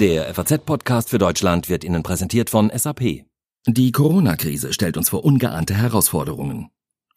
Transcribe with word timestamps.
Der 0.00 0.34
FAZ-Podcast 0.34 1.08
für 1.08 1.16
Deutschland 1.16 1.70
wird 1.70 1.82
Ihnen 1.82 2.02
präsentiert 2.02 2.50
von 2.50 2.70
SAP. 2.74 3.24
Die 3.66 3.92
Corona-Krise 3.92 4.74
stellt 4.74 4.98
uns 4.98 5.08
vor 5.08 5.24
ungeahnte 5.24 5.72
Herausforderungen. 5.74 6.68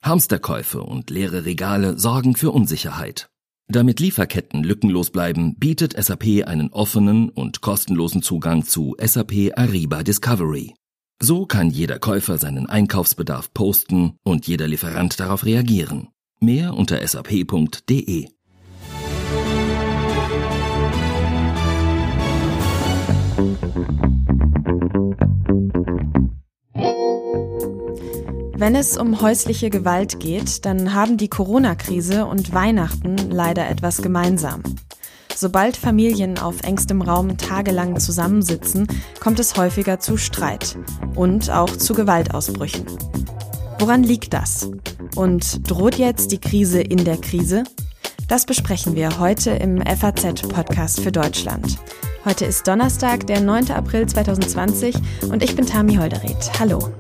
Hamsterkäufe 0.02 0.82
und 0.82 1.10
leere 1.10 1.44
Regale 1.44 2.00
sorgen 2.00 2.38
für 2.38 2.52
Unsicherheit. 2.52 3.30
Damit 3.68 4.00
Lieferketten 4.00 4.64
lückenlos 4.64 5.10
bleiben, 5.10 5.56
bietet 5.58 6.02
SAP 6.02 6.46
einen 6.48 6.70
offenen 6.72 7.30
und 7.30 7.60
kostenlosen 7.60 8.22
Zugang 8.22 8.64
zu 8.64 8.96
SAP 8.98 9.52
Ariba 9.58 10.02
Discovery. 10.04 10.74
So 11.22 11.46
kann 11.46 11.70
jeder 11.72 12.00
Käufer 12.00 12.38
seinen 12.38 12.68
Einkaufsbedarf 12.68 13.54
posten 13.54 14.16
und 14.24 14.48
jeder 14.48 14.70
Lieferant 14.70 15.20
darauf 15.20 15.44
reagieren. 15.44 16.08
Mehr 16.40 16.74
unter 16.76 17.06
sap.de. 17.06 18.30
Wenn 28.60 28.76
es 28.76 28.98
um 28.98 29.22
häusliche 29.22 29.70
Gewalt 29.70 30.20
geht, 30.20 30.66
dann 30.66 30.94
haben 30.94 31.16
die 31.16 31.30
Corona-Krise 31.30 32.26
und 32.26 32.54
Weihnachten 32.54 33.16
leider 33.32 33.70
etwas 33.70 34.02
gemeinsam. 34.02 34.64
Sobald 35.34 35.78
Familien 35.78 36.38
auf 36.38 36.64
engstem 36.64 37.02
Raum 37.02 37.38
tagelang 37.38 38.02
zusammensitzen, 38.02 38.86
kommt 39.22 39.40
es 39.40 39.56
häufiger 39.56 40.02
zu 40.02 40.18
Streit 40.18 40.78
und 41.16 41.50
auch 41.50 41.70
zu 41.70 41.94
Gewaltausbrüchen. 41.94 42.86
Woran 43.80 44.04
liegt 44.04 44.34
das? 44.34 44.70
Und 45.16 45.72
droht 45.72 45.96
jetzt 45.96 46.34
die 46.34 46.42
Krise 46.42 46.82
in 46.82 47.06
der 47.06 47.16
Krise? 47.16 47.64
Das 48.28 48.46
besprechen 48.46 48.94
wir 48.94 49.20
heute 49.20 49.52
im 49.52 49.82
FAZ-Podcast 49.82 51.00
für 51.00 51.14
Deutschland. 51.14 51.78
Heute 52.26 52.44
ist 52.44 52.68
Donnerstag, 52.68 53.26
der 53.26 53.40
9. 53.40 53.72
April 53.72 54.06
2020 54.06 54.96
und 55.32 55.44
ich 55.44 55.56
bin 55.56 55.66
Tami 55.66 55.96
Holderried. 55.96 56.52
Hallo. 56.60 56.92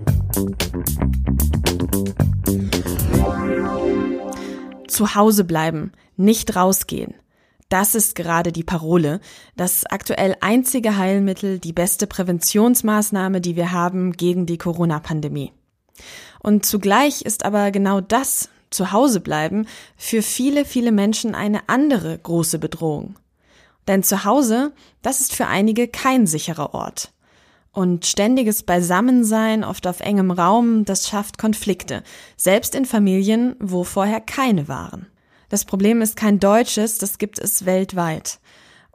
Zu 4.99 5.15
Hause 5.15 5.45
bleiben, 5.45 5.93
nicht 6.17 6.57
rausgehen. 6.57 7.13
Das 7.69 7.95
ist 7.95 8.15
gerade 8.15 8.51
die 8.51 8.65
Parole, 8.65 9.21
das 9.55 9.85
aktuell 9.85 10.35
einzige 10.41 10.97
Heilmittel, 10.97 11.57
die 11.57 11.71
beste 11.71 12.05
Präventionsmaßnahme, 12.05 13.39
die 13.39 13.55
wir 13.55 13.71
haben 13.71 14.11
gegen 14.11 14.45
die 14.45 14.57
Corona-Pandemie. 14.57 15.53
Und 16.43 16.65
zugleich 16.65 17.21
ist 17.21 17.45
aber 17.45 17.71
genau 17.71 18.01
das, 18.01 18.49
zu 18.71 18.91
Hause 18.91 19.21
bleiben, 19.21 19.67
für 19.95 20.21
viele, 20.21 20.65
viele 20.65 20.91
Menschen 20.91 21.33
eine 21.33 21.69
andere 21.69 22.17
große 22.17 22.59
Bedrohung. 22.59 23.15
Denn 23.87 24.03
zu 24.03 24.25
Hause, 24.25 24.73
das 25.01 25.21
ist 25.21 25.33
für 25.33 25.47
einige 25.47 25.87
kein 25.87 26.27
sicherer 26.27 26.73
Ort. 26.73 27.13
Und 27.79 28.05
ständiges 28.05 28.63
Beisammensein, 28.63 29.63
oft 29.63 29.87
auf 29.87 30.01
engem 30.01 30.31
Raum, 30.31 30.83
das 30.83 31.07
schafft 31.07 31.37
Konflikte, 31.37 32.03
selbst 32.35 32.75
in 32.75 32.83
Familien, 32.83 33.55
wo 33.61 33.85
vorher 33.85 34.19
keine 34.19 34.67
waren. 34.67 35.07
Das 35.47 35.63
Problem 35.63 36.01
ist 36.01 36.17
kein 36.17 36.41
deutsches, 36.41 36.97
das 36.97 37.17
gibt 37.19 37.39
es 37.39 37.65
weltweit. 37.65 38.41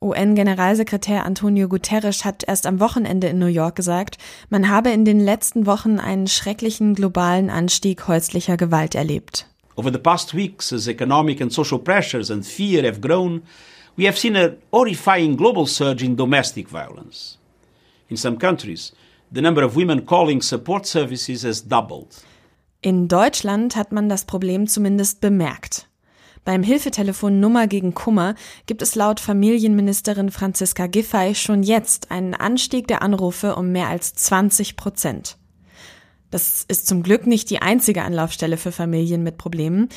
UN-Generalsekretär 0.02 1.24
Antonio 1.24 1.66
Guterres 1.66 2.26
hat 2.26 2.44
erst 2.46 2.66
am 2.66 2.78
Wochenende 2.78 3.28
in 3.28 3.38
New 3.38 3.46
York 3.46 3.74
gesagt, 3.74 4.18
man 4.50 4.68
habe 4.68 4.90
in 4.90 5.06
den 5.06 5.18
letzten 5.18 5.64
Wochen 5.64 5.98
einen 5.98 6.26
schrecklichen 6.26 6.94
globalen 6.94 7.48
Anstieg 7.48 8.06
häuslicher 8.06 8.58
Gewalt 8.58 8.94
erlebt. 8.94 9.46
Over 9.76 9.90
the 9.90 9.98
past 9.98 10.34
weeks, 10.34 10.74
as 10.74 10.88
economic 10.88 11.40
and 11.40 11.50
social 11.50 11.78
pressures 11.78 12.30
and 12.30 12.44
fear 12.44 12.86
have 12.86 13.00
grown, 13.00 13.44
we 13.96 14.06
have 14.06 14.18
seen 14.18 14.36
a 14.36 14.50
horrifying 14.70 15.38
global 15.38 15.66
surge 15.66 16.04
in 16.04 16.18
domestic 16.18 16.68
violence. 16.68 17.38
In 18.08 18.16
some 18.16 18.38
countries, 18.38 18.92
the 19.34 19.40
number 19.40 19.64
of 19.64 19.76
women 19.76 20.04
calling 20.06 20.42
support 20.42 20.86
services 20.86 21.44
has 21.44 21.66
doubled. 21.66 22.08
In 22.80 23.08
Deutschland 23.08 23.76
hat 23.76 23.92
man 23.92 24.08
das 24.08 24.26
Problem 24.26 24.66
zumindest 24.66 25.20
bemerkt. 25.20 25.88
Beim 26.44 26.62
Hilfetelefon 26.62 27.40
Nummer 27.40 27.66
gegen 27.66 27.94
Kummer 27.94 28.34
gibt 28.66 28.82
es 28.82 28.94
laut 28.94 29.18
Familienministerin 29.20 30.30
Franziska 30.30 30.86
Giffey 30.86 31.34
schon 31.34 31.62
jetzt 31.62 32.10
einen 32.10 32.34
Anstieg 32.34 32.86
der 32.86 33.00
Anrufe 33.00 33.56
um 33.56 33.72
mehr 33.72 33.88
als 33.88 34.12
20 34.12 34.76
Prozent. 34.76 35.38
Das 36.30 36.64
ist 36.68 36.86
zum 36.86 37.02
Glück 37.02 37.26
nicht 37.26 37.48
die 37.48 37.62
einzige 37.62 38.02
Anlaufstelle 38.02 38.58
für 38.58 38.72
Familien 38.72 39.22
mit 39.22 39.38
Problemen. 39.38 39.88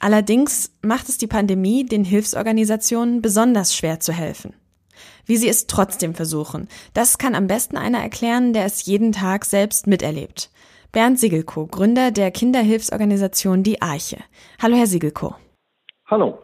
Allerdings 0.00 0.72
macht 0.82 1.08
es 1.08 1.18
die 1.18 1.28
Pandemie 1.28 1.86
den 1.86 2.02
Hilfsorganisationen 2.02 3.22
besonders 3.22 3.76
schwer 3.76 4.00
zu 4.00 4.12
helfen. 4.12 4.54
Wie 5.32 5.38
sie 5.38 5.48
es 5.48 5.66
trotzdem 5.66 6.14
versuchen, 6.14 6.68
das 6.92 7.16
kann 7.16 7.34
am 7.34 7.46
besten 7.46 7.78
einer 7.78 8.02
erklären, 8.02 8.52
der 8.52 8.66
es 8.66 8.84
jeden 8.84 9.12
Tag 9.12 9.46
selbst 9.46 9.86
miterlebt. 9.86 10.50
Bernd 10.92 11.18
Siegelko, 11.18 11.66
Gründer 11.68 12.10
der 12.10 12.30
Kinderhilfsorganisation 12.30 13.62
Die 13.62 13.80
Arche. 13.80 14.18
Hallo, 14.60 14.76
Herr 14.76 14.86
Siegelko. 14.86 15.34
Hallo. 16.06 16.40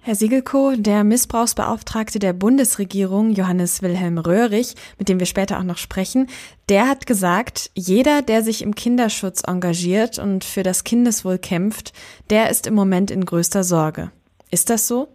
Herr 0.00 0.14
Siegelko, 0.14 0.72
der 0.74 1.04
Missbrauchsbeauftragte 1.04 2.18
der 2.18 2.32
Bundesregierung, 2.32 3.32
Johannes 3.32 3.82
Wilhelm 3.82 4.16
Röhrig, 4.16 4.74
mit 4.98 5.10
dem 5.10 5.18
wir 5.18 5.26
später 5.26 5.58
auch 5.58 5.64
noch 5.64 5.76
sprechen, 5.76 6.26
der 6.70 6.88
hat 6.88 7.06
gesagt, 7.06 7.70
jeder, 7.74 8.22
der 8.22 8.42
sich 8.42 8.62
im 8.62 8.74
Kinderschutz 8.74 9.42
engagiert 9.46 10.18
und 10.18 10.44
für 10.44 10.62
das 10.62 10.84
Kindeswohl 10.84 11.36
kämpft, 11.36 11.92
der 12.30 12.48
ist 12.48 12.66
im 12.66 12.72
Moment 12.72 13.10
in 13.10 13.26
größter 13.26 13.64
Sorge. 13.64 14.12
Ist 14.50 14.70
das 14.70 14.88
so? 14.88 15.08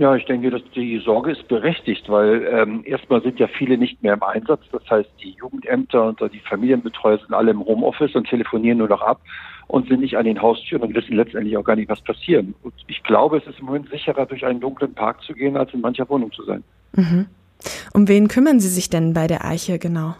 Ja, 0.00 0.16
ich 0.16 0.24
denke, 0.24 0.48
dass 0.48 0.62
die 0.74 0.98
Sorge 1.04 1.32
ist 1.32 1.46
berechtigt, 1.46 2.08
weil 2.08 2.48
ähm, 2.50 2.82
erstmal 2.86 3.20
sind 3.22 3.38
ja 3.38 3.46
viele 3.48 3.76
nicht 3.76 4.02
mehr 4.02 4.14
im 4.14 4.22
Einsatz. 4.22 4.62
Das 4.72 4.80
heißt, 4.88 5.10
die 5.22 5.32
Jugendämter 5.38 6.06
und 6.06 6.18
die 6.32 6.40
Familienbetreuer 6.40 7.18
sind 7.18 7.34
alle 7.34 7.50
im 7.50 7.62
Homeoffice 7.62 8.14
und 8.14 8.26
telefonieren 8.26 8.78
nur 8.78 8.88
noch 8.88 9.02
ab 9.02 9.20
und 9.66 9.88
sind 9.88 10.00
nicht 10.00 10.16
an 10.16 10.24
den 10.24 10.40
Haustüren 10.40 10.84
und 10.84 10.94
wissen 10.94 11.16
letztendlich 11.16 11.54
auch 11.58 11.64
gar 11.64 11.76
nicht, 11.76 11.90
was 11.90 12.00
passiert. 12.00 12.46
Und 12.62 12.72
ich 12.86 13.02
glaube, 13.02 13.36
es 13.36 13.46
ist 13.46 13.60
im 13.60 13.66
Moment 13.66 13.90
sicherer, 13.90 14.24
durch 14.24 14.46
einen 14.46 14.60
dunklen 14.60 14.94
Park 14.94 15.22
zu 15.22 15.34
gehen, 15.34 15.58
als 15.58 15.74
in 15.74 15.82
mancher 15.82 16.08
Wohnung 16.08 16.32
zu 16.32 16.44
sein. 16.44 16.64
Mhm. 16.96 17.26
Um 17.92 18.08
wen 18.08 18.28
kümmern 18.28 18.58
Sie 18.58 18.70
sich 18.70 18.88
denn 18.88 19.12
bei 19.12 19.26
der 19.26 19.44
Eiche 19.44 19.78
genau? 19.78 20.14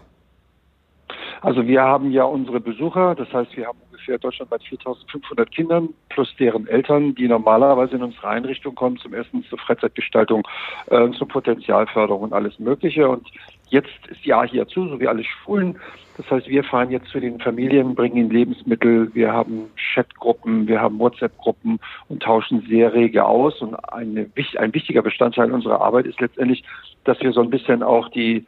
Also 1.41 1.65
wir 1.65 1.81
haben 1.81 2.11
ja 2.11 2.25
unsere 2.25 2.59
Besucher, 2.59 3.15
das 3.15 3.33
heißt, 3.33 3.57
wir 3.57 3.65
haben 3.65 3.79
ungefähr 4.01 4.17
deutschlandweit 4.17 4.61
4.500 4.63 5.45
Kindern 5.45 5.89
plus 6.09 6.33
deren 6.39 6.67
Eltern, 6.67 7.13
die 7.15 7.27
normalerweise 7.27 7.95
in 7.95 8.03
unsere 8.03 8.27
Einrichtung 8.27 8.73
kommen, 8.73 8.97
zum 8.97 9.13
Essen, 9.13 9.43
zur 9.43 9.59
Freizeitgestaltung, 9.59 10.47
äh, 10.87 11.11
zur 11.11 11.27
Potenzialförderung 11.27 12.23
und 12.23 12.33
alles 12.33 12.57
Mögliche. 12.59 13.07
Und 13.07 13.27
jetzt 13.69 13.89
ist 14.09 14.25
ja 14.25 14.43
zu, 14.67 14.87
so 14.87 14.99
wie 14.99 15.07
alle 15.07 15.23
Schulen. 15.23 15.79
Das 16.17 16.29
heißt, 16.29 16.47
wir 16.47 16.63
fahren 16.63 16.91
jetzt 16.91 17.07
zu 17.07 17.19
den 17.19 17.39
Familien, 17.39 17.95
bringen 17.95 18.17
ihnen 18.17 18.29
Lebensmittel, 18.31 19.13
wir 19.13 19.31
haben 19.31 19.69
Chatgruppen, 19.75 20.67
wir 20.67 20.81
haben 20.81 20.99
WhatsApp-Gruppen 20.99 21.79
und 22.09 22.23
tauschen 22.23 22.65
sehr 22.67 22.93
rege 22.93 23.25
aus. 23.25 23.61
Und 23.61 23.75
eine, 23.93 24.29
ein 24.57 24.73
wichtiger 24.73 25.01
Bestandteil 25.01 25.51
unserer 25.51 25.81
Arbeit 25.81 26.05
ist 26.07 26.19
letztendlich, 26.19 26.63
dass 27.03 27.19
wir 27.21 27.31
so 27.31 27.41
ein 27.41 27.49
bisschen 27.49 27.81
auch 27.83 28.09
die 28.09 28.45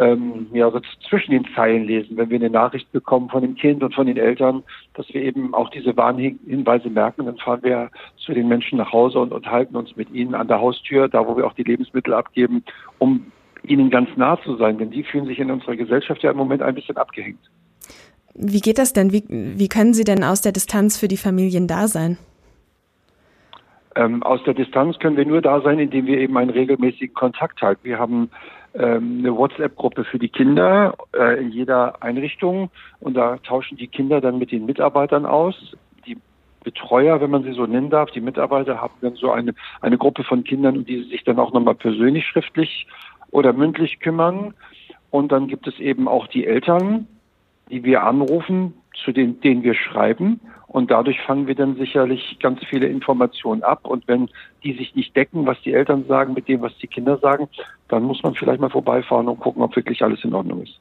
ähm, 0.00 0.46
ja, 0.54 0.70
so 0.70 0.80
zwischen 1.08 1.32
den 1.32 1.46
Zeilen 1.54 1.84
lesen, 1.84 2.16
wenn 2.16 2.30
wir 2.30 2.38
eine 2.38 2.48
Nachricht 2.48 2.90
bekommen 2.90 3.28
von 3.28 3.42
dem 3.42 3.54
Kind 3.54 3.82
und 3.82 3.94
von 3.94 4.06
den 4.06 4.16
Eltern, 4.16 4.62
dass 4.94 5.06
wir 5.10 5.22
eben 5.22 5.52
auch 5.52 5.68
diese 5.68 5.94
Warnhinweise 5.94 6.88
merken, 6.88 7.26
dann 7.26 7.36
fahren 7.36 7.60
wir 7.62 7.90
zu 8.16 8.32
den 8.32 8.48
Menschen 8.48 8.78
nach 8.78 8.92
Hause 8.92 9.18
und 9.18 9.30
unterhalten 9.30 9.76
uns 9.76 9.94
mit 9.96 10.10
ihnen 10.10 10.34
an 10.34 10.48
der 10.48 10.58
Haustür, 10.58 11.08
da 11.08 11.26
wo 11.26 11.36
wir 11.36 11.46
auch 11.46 11.52
die 11.52 11.64
Lebensmittel 11.64 12.14
abgeben, 12.14 12.64
um 12.98 13.30
ihnen 13.62 13.90
ganz 13.90 14.08
nah 14.16 14.40
zu 14.42 14.56
sein, 14.56 14.78
denn 14.78 14.90
die 14.90 15.04
fühlen 15.04 15.26
sich 15.26 15.38
in 15.38 15.50
unserer 15.50 15.76
Gesellschaft 15.76 16.22
ja 16.22 16.30
im 16.30 16.38
Moment 16.38 16.62
ein 16.62 16.74
bisschen 16.74 16.96
abgehängt. 16.96 17.50
Wie 18.32 18.60
geht 18.60 18.78
das 18.78 18.94
denn? 18.94 19.12
Wie, 19.12 19.24
wie 19.28 19.68
können 19.68 19.92
Sie 19.92 20.04
denn 20.04 20.24
aus 20.24 20.40
der 20.40 20.52
Distanz 20.52 20.96
für 20.96 21.08
die 21.08 21.18
Familien 21.18 21.66
da 21.66 21.88
sein? 21.88 22.16
Ähm, 23.96 24.22
aus 24.22 24.42
der 24.44 24.54
Distanz 24.54 24.98
können 24.98 25.18
wir 25.18 25.26
nur 25.26 25.42
da 25.42 25.60
sein, 25.60 25.78
indem 25.78 26.06
wir 26.06 26.18
eben 26.18 26.38
einen 26.38 26.50
regelmäßigen 26.50 27.12
Kontakt 27.12 27.60
halten. 27.60 27.80
Wir 27.82 27.98
haben 27.98 28.30
eine 28.74 29.36
WhatsApp-Gruppe 29.36 30.04
für 30.04 30.18
die 30.18 30.28
Kinder 30.28 30.94
äh, 31.12 31.40
in 31.40 31.50
jeder 31.50 32.02
Einrichtung 32.02 32.70
und 33.00 33.14
da 33.14 33.36
tauschen 33.38 33.76
die 33.76 33.88
Kinder 33.88 34.20
dann 34.20 34.38
mit 34.38 34.52
den 34.52 34.66
Mitarbeitern 34.66 35.26
aus. 35.26 35.76
Die 36.06 36.16
Betreuer, 36.62 37.20
wenn 37.20 37.30
man 37.30 37.42
sie 37.42 37.52
so 37.52 37.66
nennen 37.66 37.90
darf, 37.90 38.10
die 38.12 38.20
Mitarbeiter 38.20 38.80
haben 38.80 38.94
dann 39.00 39.14
so 39.14 39.30
eine, 39.32 39.54
eine 39.80 39.98
Gruppe 39.98 40.24
von 40.24 40.44
Kindern, 40.44 40.84
die 40.84 41.02
sich 41.04 41.24
dann 41.24 41.38
auch 41.38 41.52
nochmal 41.52 41.74
persönlich 41.74 42.26
schriftlich 42.26 42.86
oder 43.30 43.52
mündlich 43.52 44.00
kümmern. 44.00 44.54
Und 45.10 45.32
dann 45.32 45.48
gibt 45.48 45.66
es 45.66 45.78
eben 45.80 46.06
auch 46.06 46.28
die 46.28 46.46
Eltern, 46.46 47.08
die 47.70 47.82
wir 47.82 48.04
anrufen, 48.04 48.74
zu 49.04 49.12
den, 49.12 49.40
denen 49.40 49.62
wir 49.62 49.74
schreiben. 49.74 50.40
Und 50.66 50.90
dadurch 50.90 51.20
fangen 51.22 51.48
wir 51.48 51.56
dann 51.56 51.76
sicherlich 51.76 52.38
ganz 52.40 52.60
viele 52.68 52.86
Informationen 52.86 53.62
ab. 53.62 53.86
Und 53.86 54.06
wenn 54.06 54.28
die 54.62 54.72
sich 54.74 54.94
nicht 54.94 55.16
decken, 55.16 55.46
was 55.46 55.60
die 55.62 55.72
Eltern 55.72 56.04
sagen 56.06 56.34
mit 56.34 56.46
dem, 56.46 56.60
was 56.62 56.76
die 56.78 56.86
Kinder 56.86 57.18
sagen, 57.18 57.48
dann 57.88 58.04
muss 58.04 58.22
man 58.22 58.34
vielleicht 58.34 58.60
mal 58.60 58.70
vorbeifahren 58.70 59.28
und 59.28 59.40
gucken, 59.40 59.62
ob 59.62 59.74
wirklich 59.74 60.02
alles 60.02 60.22
in 60.22 60.32
Ordnung 60.32 60.62
ist. 60.62 60.78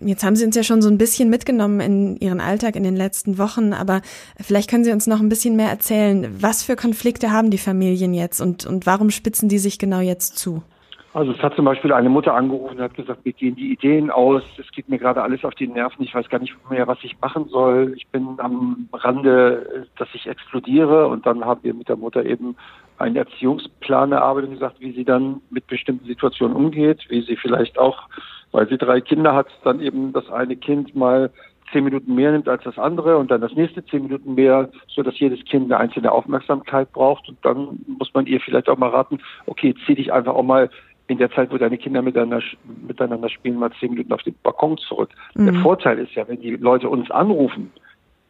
Jetzt 0.00 0.24
haben 0.24 0.36
Sie 0.36 0.44
uns 0.44 0.56
ja 0.56 0.62
schon 0.62 0.82
so 0.82 0.88
ein 0.88 0.98
bisschen 0.98 1.30
mitgenommen 1.30 1.80
in 1.80 2.16
Ihren 2.16 2.40
Alltag 2.40 2.76
in 2.76 2.82
den 2.82 2.96
letzten 2.96 3.38
Wochen, 3.38 3.72
aber 3.72 4.02
vielleicht 4.40 4.70
können 4.70 4.84
Sie 4.84 4.92
uns 4.92 5.06
noch 5.06 5.20
ein 5.20 5.28
bisschen 5.28 5.56
mehr 5.56 5.68
erzählen. 5.68 6.28
Was 6.40 6.62
für 6.62 6.76
Konflikte 6.76 7.32
haben 7.32 7.50
die 7.50 7.58
Familien 7.58 8.14
jetzt 8.14 8.40
und, 8.40 8.66
und 8.66 8.86
warum 8.86 9.10
spitzen 9.10 9.48
die 9.48 9.58
sich 9.58 9.78
genau 9.78 10.00
jetzt 10.00 10.38
zu? 10.38 10.62
Also 11.12 11.32
es 11.32 11.42
hat 11.42 11.56
zum 11.56 11.64
Beispiel 11.64 11.92
eine 11.92 12.08
Mutter 12.08 12.34
angerufen 12.34 12.76
und 12.76 12.82
hat 12.82 12.94
gesagt, 12.94 13.24
mir 13.24 13.32
gehen 13.32 13.56
die 13.56 13.72
Ideen 13.72 14.12
aus, 14.12 14.44
es 14.58 14.70
geht 14.70 14.88
mir 14.88 14.98
gerade 14.98 15.22
alles 15.22 15.44
auf 15.44 15.56
die 15.56 15.66
Nerven, 15.66 16.04
ich 16.04 16.14
weiß 16.14 16.28
gar 16.28 16.38
nicht 16.38 16.54
mehr, 16.70 16.86
was 16.86 16.98
ich 17.02 17.20
machen 17.20 17.48
soll. 17.48 17.94
Ich 17.96 18.06
bin 18.08 18.38
am 18.38 18.88
Rande, 18.92 19.88
dass 19.98 20.08
ich 20.12 20.28
explodiere 20.28 21.08
und 21.08 21.26
dann 21.26 21.44
haben 21.44 21.64
wir 21.64 21.74
mit 21.74 21.88
der 21.88 21.96
Mutter 21.96 22.24
eben 22.24 22.54
einen 22.98 23.16
Erziehungsplan 23.16 24.12
erarbeitet 24.12 24.50
und 24.50 24.54
gesagt, 24.54 24.80
wie 24.80 24.92
sie 24.92 25.04
dann 25.04 25.40
mit 25.50 25.66
bestimmten 25.66 26.06
Situationen 26.06 26.54
umgeht, 26.54 27.00
wie 27.08 27.22
sie 27.22 27.36
vielleicht 27.36 27.76
auch, 27.76 28.08
weil 28.52 28.68
sie 28.68 28.78
drei 28.78 29.00
Kinder 29.00 29.34
hat, 29.34 29.48
dann 29.64 29.80
eben 29.80 30.12
das 30.12 30.30
eine 30.30 30.54
Kind 30.54 30.94
mal 30.94 31.30
zehn 31.72 31.84
Minuten 31.84 32.14
mehr 32.14 32.32
nimmt 32.32 32.48
als 32.48 32.62
das 32.64 32.78
andere 32.78 33.16
und 33.16 33.30
dann 33.30 33.40
das 33.40 33.54
nächste 33.54 33.84
zehn 33.84 34.02
Minuten 34.02 34.34
mehr, 34.34 34.68
so 34.88 35.02
dass 35.02 35.18
jedes 35.18 35.44
Kind 35.44 35.66
eine 35.66 35.78
einzelne 35.78 36.12
Aufmerksamkeit 36.12 36.92
braucht. 36.92 37.28
Und 37.28 37.38
dann 37.42 37.80
muss 37.98 38.12
man 38.14 38.26
ihr 38.26 38.40
vielleicht 38.40 38.68
auch 38.68 38.78
mal 38.78 38.90
raten, 38.90 39.20
okay, 39.46 39.74
zieh 39.86 39.94
dich 39.94 40.12
einfach 40.12 40.34
auch 40.34 40.42
mal 40.42 40.70
in 41.10 41.18
der 41.18 41.30
Zeit, 41.30 41.50
wo 41.50 41.58
deine 41.58 41.76
Kinder 41.76 42.02
miteinander, 42.02 42.40
miteinander 42.86 43.28
spielen, 43.28 43.58
mal 43.58 43.72
zehn 43.80 43.90
Minuten 43.90 44.12
auf 44.12 44.22
den 44.22 44.34
Balkon 44.42 44.78
zurück. 44.78 45.10
Mhm. 45.34 45.46
Der 45.46 45.54
Vorteil 45.62 45.98
ist 45.98 46.14
ja, 46.14 46.26
wenn 46.28 46.40
die 46.40 46.56
Leute 46.56 46.88
uns 46.88 47.10
anrufen, 47.10 47.72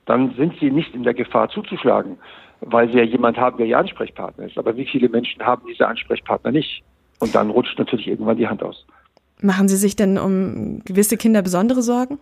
dann 0.07 0.35
sind 0.37 0.55
sie 0.59 0.71
nicht 0.71 0.95
in 0.95 1.03
der 1.03 1.15
Gefahr 1.15 1.49
zuzuschlagen, 1.51 2.17
weil 2.61 2.91
sie 2.91 2.99
ja 2.99 3.05
jemand 3.05 3.37
haben, 3.37 3.59
der 3.59 3.67
ihr 3.67 3.79
Ansprechpartner 3.79 4.47
ist. 4.47 4.59
Aber 4.59 4.77
wie 4.77 4.87
viele 4.87 5.09
Menschen 5.09 5.45
haben 5.45 5.63
diese 5.69 5.87
Ansprechpartner 5.87 6.51
nicht? 6.51 6.83
Und 7.21 7.35
dann 7.35 7.51
rutscht 7.51 7.79
natürlich 7.79 8.09
irgendwann 8.09 8.39
die 8.39 8.49
Hand 8.49 8.63
aus. 8.63 8.87
Machen 9.43 9.69
Sie 9.69 9.77
sich 9.77 9.95
denn 9.95 10.19
um 10.19 10.83
gewisse 10.85 11.17
Kinder 11.17 11.43
besondere 11.43 11.83
Sorgen? 11.83 12.19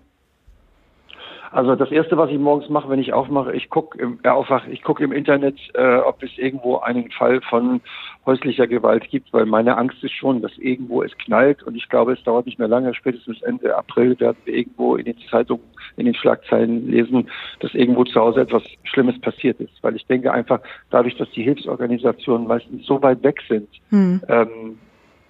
Also 1.50 1.76
das 1.76 1.90
erste, 1.90 2.16
was 2.16 2.30
ich 2.30 2.38
morgens 2.38 2.68
mache, 2.68 2.88
wenn 2.88 2.98
ich 2.98 3.12
aufmache, 3.12 3.54
ich 3.54 3.70
gucke 3.70 3.98
im, 3.98 4.18
äh, 4.22 4.28
aufwache, 4.28 4.70
ich 4.70 4.82
gucke 4.82 5.02
im 5.02 5.12
Internet, 5.12 5.56
äh, 5.74 5.96
ob 5.96 6.22
es 6.22 6.36
irgendwo 6.36 6.78
einen 6.78 7.10
Fall 7.10 7.40
von 7.40 7.80
häuslicher 8.26 8.66
Gewalt 8.66 9.08
gibt, 9.08 9.32
weil 9.32 9.46
meine 9.46 9.76
Angst 9.78 10.02
ist 10.04 10.12
schon, 10.12 10.42
dass 10.42 10.56
irgendwo 10.58 11.02
es 11.02 11.16
knallt. 11.18 11.62
Und 11.62 11.74
ich 11.74 11.88
glaube, 11.88 12.12
es 12.12 12.22
dauert 12.24 12.46
nicht 12.46 12.58
mehr 12.58 12.68
lange, 12.68 12.94
spätestens 12.94 13.40
Ende 13.42 13.76
April 13.76 14.18
werden 14.20 14.36
wir 14.44 14.54
irgendwo 14.54 14.96
in 14.96 15.06
den 15.06 15.16
Zeitungen, 15.30 15.64
in 15.96 16.04
den 16.04 16.14
Schlagzeilen 16.14 16.90
lesen, 16.90 17.30
dass 17.60 17.74
irgendwo 17.74 18.04
zu 18.04 18.20
Hause 18.20 18.42
etwas 18.42 18.62
Schlimmes 18.84 19.18
passiert 19.20 19.60
ist, 19.60 19.82
weil 19.82 19.96
ich 19.96 20.06
denke 20.06 20.32
einfach, 20.32 20.60
dadurch, 20.90 21.16
dass 21.16 21.30
die 21.30 21.42
Hilfsorganisationen 21.42 22.46
meistens 22.46 22.84
so 22.86 23.02
weit 23.02 23.22
weg 23.22 23.40
sind, 23.48 23.68
hm. 23.90 24.20
ähm, 24.28 24.78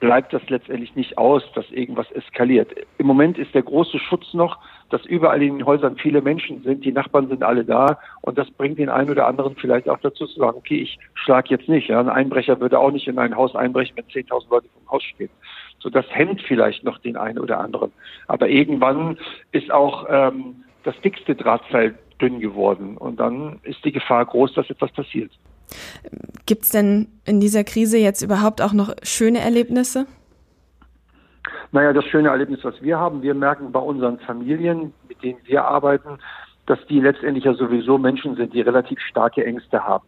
bleibt 0.00 0.32
das 0.32 0.48
letztendlich 0.48 0.94
nicht 0.94 1.18
aus, 1.18 1.42
dass 1.54 1.70
irgendwas 1.70 2.10
eskaliert. 2.12 2.72
Im 2.98 3.06
Moment 3.06 3.38
ist 3.38 3.54
der 3.54 3.62
große 3.62 3.98
Schutz 3.98 4.32
noch, 4.32 4.58
dass 4.90 5.04
überall 5.04 5.42
in 5.42 5.58
den 5.58 5.66
Häusern 5.66 5.96
viele 5.96 6.22
Menschen 6.22 6.62
sind, 6.62 6.84
die 6.84 6.92
Nachbarn 6.92 7.28
sind 7.28 7.42
alle 7.42 7.64
da 7.64 7.98
und 8.22 8.38
das 8.38 8.50
bringt 8.50 8.78
den 8.78 8.88
einen 8.88 9.10
oder 9.10 9.26
anderen 9.26 9.56
vielleicht 9.56 9.88
auch 9.88 9.98
dazu 9.98 10.26
zu 10.26 10.38
sagen, 10.38 10.56
okay, 10.56 10.80
ich 10.80 10.98
schlag 11.14 11.50
jetzt 11.50 11.68
nicht. 11.68 11.88
Ja, 11.88 12.00
ein 12.00 12.08
Einbrecher 12.08 12.60
würde 12.60 12.78
auch 12.78 12.90
nicht 12.90 13.08
in 13.08 13.18
ein 13.18 13.36
Haus 13.36 13.54
einbrechen, 13.54 13.96
wenn 13.96 14.04
10.000 14.04 14.50
Leute 14.50 14.68
vom 14.68 14.90
Haus 14.92 15.02
stehen. 15.02 15.30
So, 15.80 15.90
das 15.90 16.06
hemmt 16.10 16.42
vielleicht 16.42 16.84
noch 16.84 16.98
den 16.98 17.16
einen 17.16 17.38
oder 17.38 17.60
anderen. 17.60 17.92
Aber 18.26 18.48
irgendwann 18.48 19.18
ist 19.52 19.70
auch 19.70 20.06
ähm, 20.08 20.64
das 20.84 20.98
dickste 21.00 21.34
Drahtseil 21.34 21.98
dünn 22.20 22.40
geworden 22.40 22.96
und 22.96 23.20
dann 23.20 23.60
ist 23.62 23.84
die 23.84 23.92
Gefahr 23.92 24.24
groß, 24.24 24.54
dass 24.54 24.70
etwas 24.70 24.90
passiert. 24.92 25.30
Gibt 26.46 26.62
es 26.64 26.70
denn 26.70 27.08
in 27.24 27.40
dieser 27.40 27.64
Krise 27.64 27.98
jetzt 27.98 28.22
überhaupt 28.22 28.62
auch 28.62 28.72
noch 28.72 28.94
schöne 29.02 29.40
Erlebnisse? 29.40 30.06
Naja, 31.72 31.92
das 31.92 32.04
schöne 32.06 32.30
Erlebnis, 32.30 32.60
was 32.62 32.80
wir 32.80 32.98
haben, 32.98 33.22
wir 33.22 33.34
merken 33.34 33.72
bei 33.72 33.80
unseren 33.80 34.18
Familien, 34.20 34.94
mit 35.08 35.22
denen 35.22 35.38
wir 35.44 35.64
arbeiten, 35.64 36.18
dass 36.66 36.78
die 36.88 37.00
letztendlich 37.00 37.44
ja 37.44 37.54
sowieso 37.54 37.98
Menschen 37.98 38.36
sind, 38.36 38.54
die 38.54 38.60
relativ 38.60 38.98
starke 39.00 39.44
Ängste 39.44 39.84
haben. 39.84 40.06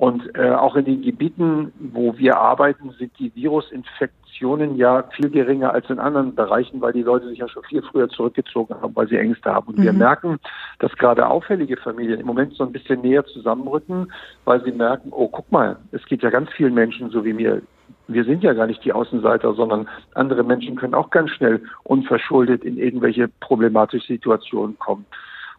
Und 0.00 0.34
äh, 0.34 0.52
auch 0.52 0.76
in 0.76 0.86
den 0.86 1.02
Gebieten, 1.02 1.74
wo 1.78 2.16
wir 2.16 2.38
arbeiten, 2.38 2.90
sind 2.98 3.12
die 3.18 3.30
Virusinfektionen 3.34 4.76
ja 4.78 5.04
viel 5.14 5.28
geringer 5.28 5.74
als 5.74 5.90
in 5.90 5.98
anderen 5.98 6.34
Bereichen, 6.34 6.80
weil 6.80 6.94
die 6.94 7.02
Leute 7.02 7.28
sich 7.28 7.40
ja 7.40 7.48
schon 7.50 7.64
viel 7.64 7.82
früher 7.82 8.08
zurückgezogen 8.08 8.74
haben, 8.80 8.96
weil 8.96 9.08
sie 9.08 9.18
Ängste 9.18 9.52
haben. 9.52 9.68
Und 9.68 9.78
mhm. 9.78 9.82
wir 9.82 9.92
merken, 9.92 10.38
dass 10.78 10.90
gerade 10.96 11.26
auffällige 11.26 11.76
Familien 11.76 12.18
im 12.18 12.26
Moment 12.26 12.54
so 12.54 12.64
ein 12.64 12.72
bisschen 12.72 13.02
näher 13.02 13.26
zusammenrücken, 13.26 14.10
weil 14.46 14.64
sie 14.64 14.72
merken, 14.72 15.10
oh, 15.12 15.28
guck 15.28 15.52
mal, 15.52 15.76
es 15.92 16.02
geht 16.06 16.22
ja 16.22 16.30
ganz 16.30 16.48
vielen 16.56 16.72
Menschen 16.72 17.10
so 17.10 17.22
wie 17.26 17.34
mir. 17.34 17.60
Wir 18.08 18.24
sind 18.24 18.42
ja 18.42 18.54
gar 18.54 18.68
nicht 18.68 18.82
die 18.82 18.94
Außenseiter, 18.94 19.52
sondern 19.52 19.86
andere 20.14 20.44
Menschen 20.44 20.76
können 20.76 20.94
auch 20.94 21.10
ganz 21.10 21.28
schnell 21.32 21.60
unverschuldet 21.82 22.64
in 22.64 22.78
irgendwelche 22.78 23.28
problematische 23.28 24.06
Situationen 24.06 24.78
kommen. 24.78 25.04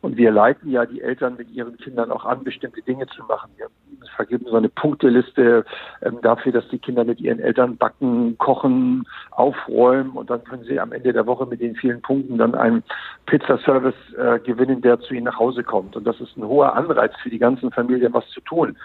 Und 0.02 0.18
wir 0.18 0.32
leiten 0.32 0.72
ja 0.72 0.86
die 0.86 1.02
Eltern 1.02 1.36
mit 1.38 1.52
ihren 1.52 1.78
Kindern 1.78 2.12
auch 2.12 2.26
an, 2.26 2.44
bestimmte 2.44 2.82
Dinge 2.82 3.06
zu 3.08 3.24
machen. 3.24 3.52
Wir 3.58 3.68
vergeben 4.16 4.46
so 4.48 4.56
eine 4.56 4.70
Punkteliste 4.70 5.64
ähm, 6.02 6.18
dafür, 6.24 6.52
dass 6.52 6.68
die 6.70 6.80
Kinder 6.80 7.04
mit 7.04 7.22
ihren 7.22 7.40
Eltern 7.40 7.78
backen, 7.78 8.38
kochen, 8.40 9.06
aufräumen 9.30 10.12
und 10.14 10.30
dann 10.30 10.44
können 10.44 10.64
sie 10.64 10.80
am 10.80 10.92
Ende 10.92 11.14
der 11.14 11.28
Woche 11.28 11.46
mit 11.46 11.62
den 11.62 11.76
vielen 11.76 12.02
Punkten 12.02 12.40
dann 12.40 12.56
einen 12.56 12.84
Pizzaservice 13.28 14.14
äh, 14.18 14.40
gewinnen, 14.40 14.82
der 14.82 15.00
zu 15.00 15.14
ihnen 15.14 15.26
nach 15.26 15.38
Hause 15.38 15.64
kommt. 15.64 15.96
Und 15.96 16.06
das 16.06 16.20
ist 16.20 16.36
ein 16.36 16.46
hoher 16.46 16.76
Anreiz 16.76 17.14
für 17.22 17.30
die 17.30 17.40
ganzen 17.40 17.72
Familien, 17.72 18.14
was 18.14 18.28
zu 18.30 18.42
tun. 18.42 18.76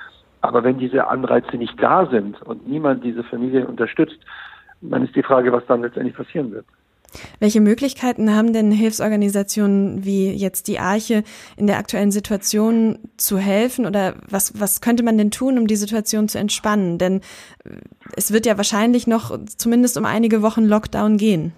Aber 0.42 0.62
wenn 0.64 0.78
diese 0.78 1.08
Anreize 1.08 1.56
nicht 1.56 1.82
da 1.82 2.06
sind 2.06 2.40
und 2.42 2.68
niemand 2.68 3.02
diese 3.02 3.24
Familien 3.24 3.66
unterstützt, 3.66 4.18
dann 4.82 5.04
ist 5.04 5.16
die 5.16 5.22
Frage, 5.22 5.50
was 5.50 5.64
dann 5.66 5.80
letztendlich 5.80 6.14
passieren 6.14 6.52
wird. 6.52 6.66
Welche 7.40 7.60
Möglichkeiten 7.60 8.34
haben 8.34 8.52
denn 8.52 8.70
Hilfsorganisationen 8.70 10.04
wie 10.04 10.30
jetzt 10.30 10.68
die 10.68 10.78
Arche 10.78 11.24
in 11.56 11.66
der 11.66 11.78
aktuellen 11.78 12.10
Situation 12.10 12.98
zu 13.16 13.38
helfen 13.38 13.86
oder 13.86 14.16
was, 14.28 14.58
was 14.58 14.80
könnte 14.80 15.02
man 15.02 15.18
denn 15.18 15.30
tun, 15.30 15.58
um 15.58 15.66
die 15.66 15.76
Situation 15.76 16.28
zu 16.28 16.38
entspannen? 16.38 16.98
Denn 16.98 17.20
äh, 17.64 17.70
es 18.16 18.32
wird 18.32 18.46
ja 18.46 18.56
wahrscheinlich 18.56 19.06
noch 19.06 19.38
zumindest 19.56 19.96
um 19.96 20.04
einige 20.04 20.42
Wochen 20.42 20.64
Lockdown 20.64 21.16
gehen. 21.16 21.52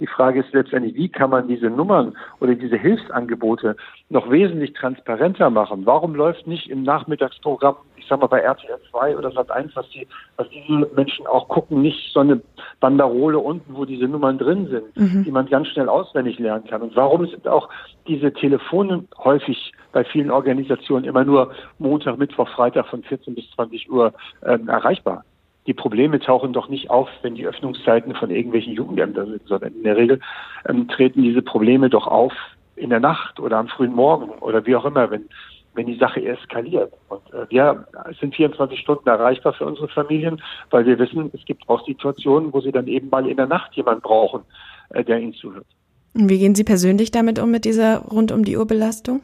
Die 0.00 0.06
Frage 0.06 0.40
ist 0.40 0.52
letztendlich, 0.52 0.94
wie 0.94 1.08
kann 1.08 1.30
man 1.30 1.48
diese 1.48 1.70
Nummern 1.70 2.16
oder 2.40 2.54
diese 2.54 2.76
Hilfsangebote 2.76 3.76
noch 4.10 4.30
wesentlich 4.30 4.72
transparenter 4.74 5.50
machen? 5.50 5.86
Warum 5.86 6.14
läuft 6.14 6.46
nicht 6.46 6.70
im 6.70 6.84
Nachmittagsprogramm, 6.84 7.76
ich 7.96 8.06
sag 8.06 8.20
mal 8.20 8.28
bei 8.28 8.40
RTL 8.40 8.78
2 8.90 9.16
oder 9.16 9.32
Sat 9.32 9.50
1, 9.50 9.74
was 9.74 9.88
die, 9.90 10.06
was 10.36 10.48
diese 10.50 10.88
Menschen 10.94 11.26
auch 11.26 11.48
gucken, 11.48 11.82
nicht 11.82 12.12
so 12.12 12.20
eine 12.20 12.40
Banderole 12.80 13.38
unten, 13.38 13.74
wo 13.74 13.84
diese 13.84 14.06
Nummern 14.06 14.38
drin 14.38 14.68
sind, 14.68 14.96
mhm. 14.96 15.24
die 15.24 15.32
man 15.32 15.46
ganz 15.46 15.68
schnell 15.68 15.88
auswendig 15.88 16.38
lernen 16.38 16.64
kann? 16.68 16.82
Und 16.82 16.94
warum 16.94 17.26
sind 17.26 17.48
auch 17.48 17.68
diese 18.06 18.32
Telefone 18.32 19.04
häufig 19.18 19.72
bei 19.92 20.04
vielen 20.04 20.30
Organisationen 20.30 21.04
immer 21.04 21.24
nur 21.24 21.52
Montag, 21.78 22.18
Mittwoch, 22.18 22.48
Freitag 22.50 22.86
von 22.86 23.02
14 23.02 23.34
bis 23.34 23.50
20 23.52 23.90
Uhr 23.90 24.12
ähm, 24.46 24.68
erreichbar? 24.68 25.24
Die 25.68 25.74
Probleme 25.74 26.18
tauchen 26.18 26.54
doch 26.54 26.70
nicht 26.70 26.88
auf, 26.88 27.10
wenn 27.20 27.34
die 27.34 27.46
Öffnungszeiten 27.46 28.14
von 28.14 28.30
irgendwelchen 28.30 28.72
Jugendämtern 28.72 29.28
sind, 29.28 29.46
sondern 29.46 29.74
in 29.74 29.82
der 29.82 29.98
Regel 29.98 30.18
ähm, 30.66 30.88
treten 30.88 31.22
diese 31.22 31.42
Probleme 31.42 31.90
doch 31.90 32.06
auf 32.06 32.32
in 32.74 32.88
der 32.88 33.00
Nacht 33.00 33.38
oder 33.38 33.58
am 33.58 33.68
frühen 33.68 33.92
Morgen 33.92 34.30
oder 34.40 34.64
wie 34.64 34.74
auch 34.74 34.86
immer, 34.86 35.10
wenn, 35.10 35.28
wenn 35.74 35.84
die 35.84 35.98
Sache 35.98 36.24
eskaliert. 36.24 36.94
Und 37.10 37.20
äh, 37.34 37.44
wir 37.50 37.86
sind 38.18 38.34
24 38.34 38.80
Stunden 38.80 39.06
erreichbar 39.06 39.52
für 39.52 39.66
unsere 39.66 39.88
Familien, 39.88 40.40
weil 40.70 40.86
wir 40.86 40.98
wissen, 40.98 41.30
es 41.34 41.44
gibt 41.44 41.68
auch 41.68 41.84
Situationen, 41.84 42.50
wo 42.54 42.62
sie 42.62 42.72
dann 42.72 42.86
eben 42.86 43.10
mal 43.10 43.28
in 43.28 43.36
der 43.36 43.46
Nacht 43.46 43.74
jemanden 43.74 44.00
brauchen, 44.00 44.44
äh, 44.88 45.04
der 45.04 45.18
ihnen 45.20 45.34
zuhört. 45.34 45.66
Wie 46.14 46.38
gehen 46.38 46.54
Sie 46.54 46.64
persönlich 46.64 47.10
damit 47.10 47.38
um, 47.38 47.50
mit 47.50 47.66
dieser 47.66 47.98
rund 47.98 48.32
um 48.32 48.42
die 48.42 48.56
Uhr 48.56 48.66
Belastung? 48.66 49.20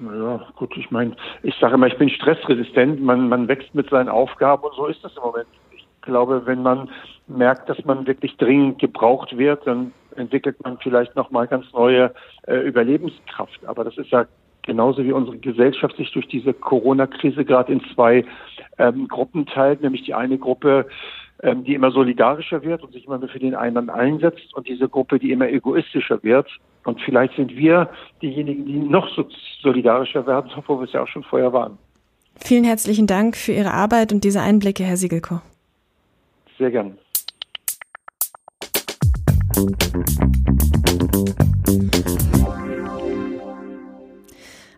Naja, 0.00 0.46
gut, 0.56 0.76
ich 0.76 0.90
meine, 0.90 1.16
ich 1.42 1.54
sage 1.56 1.74
immer, 1.74 1.86
ich 1.86 1.98
bin 1.98 2.08
stressresistent, 2.08 3.00
man, 3.00 3.28
man 3.28 3.48
wächst 3.48 3.74
mit 3.74 3.90
seinen 3.90 4.08
Aufgaben 4.08 4.62
und 4.64 4.74
so 4.74 4.86
ist 4.86 5.02
das 5.02 5.16
im 5.16 5.22
Moment. 5.22 5.48
Ich 5.72 5.86
glaube, 6.02 6.46
wenn 6.46 6.62
man 6.62 6.88
merkt, 7.26 7.68
dass 7.68 7.84
man 7.84 8.06
wirklich 8.06 8.36
dringend 8.36 8.78
gebraucht 8.78 9.36
wird, 9.36 9.66
dann 9.66 9.92
entwickelt 10.16 10.62
man 10.62 10.78
vielleicht 10.78 11.16
nochmal 11.16 11.46
ganz 11.46 11.66
neue 11.72 12.12
äh, 12.46 12.56
Überlebenskraft. 12.60 13.64
Aber 13.66 13.84
das 13.84 13.98
ist 13.98 14.10
ja 14.10 14.26
genauso 14.62 15.02
wie 15.02 15.12
unsere 15.12 15.38
Gesellschaft 15.38 15.96
sich 15.96 16.12
durch 16.12 16.28
diese 16.28 16.52
Corona-Krise 16.52 17.44
gerade 17.44 17.72
in 17.72 17.82
zwei 17.94 18.24
ähm, 18.78 19.08
Gruppen 19.08 19.46
teilt, 19.46 19.82
nämlich 19.82 20.02
die 20.02 20.14
eine 20.14 20.38
Gruppe, 20.38 20.86
ähm, 21.42 21.64
die 21.64 21.74
immer 21.74 21.90
solidarischer 21.90 22.62
wird 22.62 22.82
und 22.82 22.92
sich 22.92 23.06
immer 23.06 23.18
mehr 23.18 23.28
für 23.28 23.38
den 23.38 23.54
einen 23.54 23.90
einsetzt 23.90 24.54
und 24.54 24.66
diese 24.66 24.88
Gruppe, 24.88 25.18
die 25.18 25.30
immer 25.30 25.48
egoistischer 25.48 26.22
wird. 26.22 26.48
Und 26.84 27.00
vielleicht 27.02 27.36
sind 27.36 27.56
wir 27.56 27.90
diejenigen, 28.22 28.66
die 28.66 28.78
noch 28.78 29.08
so 29.14 29.26
solidarischer 29.62 30.26
werden, 30.26 30.50
obwohl 30.56 30.80
wir 30.80 30.84
es 30.84 30.92
ja 30.92 31.02
auch 31.02 31.08
schon 31.08 31.22
vorher 31.22 31.52
waren. 31.52 31.78
Vielen 32.36 32.64
herzlichen 32.64 33.06
Dank 33.06 33.36
für 33.36 33.52
Ihre 33.52 33.72
Arbeit 33.72 34.12
und 34.12 34.24
diese 34.24 34.40
Einblicke, 34.40 34.84
Herr 34.84 34.96
Siegelko. 34.96 35.40
Sehr 36.58 36.70
gern. 36.70 36.98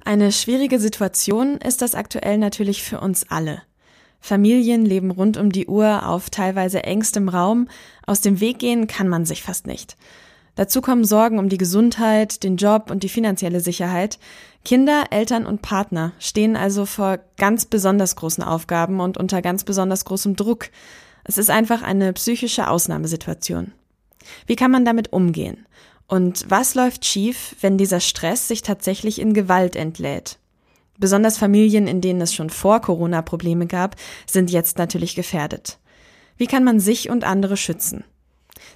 Eine 0.04 0.32
schwierige 0.32 0.78
Situation 0.78 1.58
ist 1.58 1.82
das 1.82 1.94
aktuell 1.94 2.38
natürlich 2.38 2.82
für 2.82 3.00
uns 3.00 3.30
alle. 3.30 3.62
Familien 4.20 4.84
leben 4.84 5.10
rund 5.10 5.36
um 5.36 5.50
die 5.50 5.66
Uhr 5.66 6.06
auf 6.06 6.30
teilweise 6.30 6.84
engstem 6.84 7.28
Raum, 7.28 7.68
aus 8.06 8.20
dem 8.20 8.40
Weg 8.40 8.58
gehen 8.58 8.86
kann 8.86 9.08
man 9.08 9.24
sich 9.24 9.42
fast 9.42 9.66
nicht. 9.66 9.96
Dazu 10.56 10.82
kommen 10.82 11.04
Sorgen 11.04 11.38
um 11.38 11.48
die 11.48 11.58
Gesundheit, 11.58 12.42
den 12.42 12.56
Job 12.56 12.90
und 12.90 13.02
die 13.02 13.08
finanzielle 13.08 13.60
Sicherheit. 13.60 14.18
Kinder, 14.64 15.04
Eltern 15.10 15.46
und 15.46 15.62
Partner 15.62 16.12
stehen 16.18 16.56
also 16.56 16.84
vor 16.84 17.18
ganz 17.38 17.64
besonders 17.64 18.16
großen 18.16 18.44
Aufgaben 18.44 19.00
und 19.00 19.16
unter 19.16 19.40
ganz 19.40 19.64
besonders 19.64 20.04
großem 20.04 20.36
Druck. 20.36 20.68
Es 21.24 21.38
ist 21.38 21.50
einfach 21.50 21.82
eine 21.82 22.12
psychische 22.12 22.68
Ausnahmesituation. 22.68 23.72
Wie 24.46 24.56
kann 24.56 24.70
man 24.70 24.84
damit 24.84 25.12
umgehen? 25.12 25.66
Und 26.08 26.44
was 26.50 26.74
läuft 26.74 27.04
schief, 27.04 27.54
wenn 27.60 27.78
dieser 27.78 28.00
Stress 28.00 28.48
sich 28.48 28.62
tatsächlich 28.62 29.20
in 29.20 29.32
Gewalt 29.32 29.76
entlädt? 29.76 30.39
Besonders 31.00 31.38
Familien, 31.38 31.86
in 31.86 32.00
denen 32.00 32.20
es 32.20 32.34
schon 32.34 32.50
vor 32.50 32.80
Corona 32.80 33.22
Probleme 33.22 33.66
gab, 33.66 33.96
sind 34.26 34.50
jetzt 34.50 34.78
natürlich 34.78 35.14
gefährdet. 35.14 35.78
Wie 36.36 36.46
kann 36.46 36.62
man 36.62 36.78
sich 36.78 37.10
und 37.10 37.24
andere 37.24 37.56
schützen? 37.56 38.04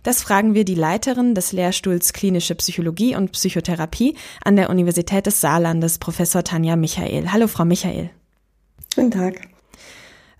Das 0.02 0.22
fragen 0.22 0.54
wir 0.54 0.64
die 0.64 0.74
Leiterin 0.74 1.34
des 1.34 1.52
Lehrstuhls 1.52 2.12
Klinische 2.12 2.54
Psychologie 2.54 3.14
und 3.14 3.32
Psychotherapie 3.32 4.16
an 4.42 4.56
der 4.56 4.70
Universität 4.70 5.26
des 5.26 5.40
Saarlandes, 5.40 5.98
Professor 5.98 6.42
Tanja 6.42 6.76
Michael. 6.76 7.30
Hallo, 7.32 7.46
Frau 7.46 7.64
Michael. 7.64 8.10
Guten 8.94 9.10
Tag. 9.10 9.40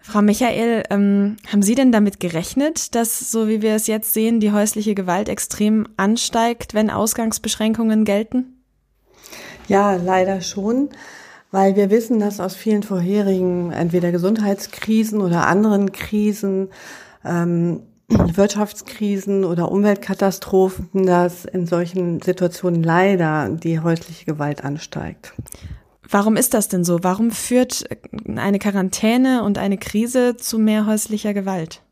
Frau 0.00 0.20
Michael, 0.20 0.82
ähm, 0.90 1.36
haben 1.50 1.62
Sie 1.62 1.74
denn 1.74 1.92
damit 1.92 2.20
gerechnet, 2.20 2.94
dass, 2.94 3.30
so 3.30 3.48
wie 3.48 3.62
wir 3.62 3.74
es 3.74 3.86
jetzt 3.86 4.12
sehen, 4.12 4.38
die 4.38 4.52
häusliche 4.52 4.94
Gewalt 4.94 5.30
extrem 5.30 5.88
ansteigt, 5.96 6.74
wenn 6.74 6.90
Ausgangsbeschränkungen 6.90 8.04
gelten? 8.04 8.62
Ja, 9.66 9.96
leider 9.96 10.42
schon, 10.42 10.90
weil 11.54 11.76
wir 11.76 11.88
wissen, 11.88 12.18
dass 12.18 12.40
aus 12.40 12.56
vielen 12.56 12.82
vorherigen 12.82 13.70
entweder 13.70 14.10
Gesundheitskrisen 14.10 15.20
oder 15.20 15.46
anderen 15.46 15.92
Krisen 15.92 16.70
ähm, 17.24 17.82
Wirtschaftskrisen 18.08 19.44
oder 19.44 19.70
Umweltkatastrophen, 19.70 21.06
dass 21.06 21.44
in 21.44 21.68
solchen 21.68 22.20
Situationen 22.20 22.82
leider 22.82 23.48
die 23.50 23.78
häusliche 23.78 24.24
Gewalt 24.24 24.64
ansteigt. 24.64 25.32
Warum 26.10 26.36
ist 26.36 26.54
das 26.54 26.66
denn 26.66 26.82
so? 26.82 27.04
Warum 27.04 27.30
führt 27.30 27.84
eine 28.34 28.58
Quarantäne 28.58 29.44
und 29.44 29.56
eine 29.56 29.78
Krise 29.78 30.36
zu 30.36 30.58
mehr 30.58 30.86
häuslicher 30.86 31.34
Gewalt? 31.34 31.82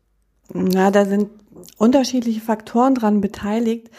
Na, 0.53 0.91
da 0.91 1.05
sind 1.05 1.29
unterschiedliche 1.77 2.41
Faktoren 2.41 2.95
dran 2.95 3.21
beteiligt. 3.21 3.89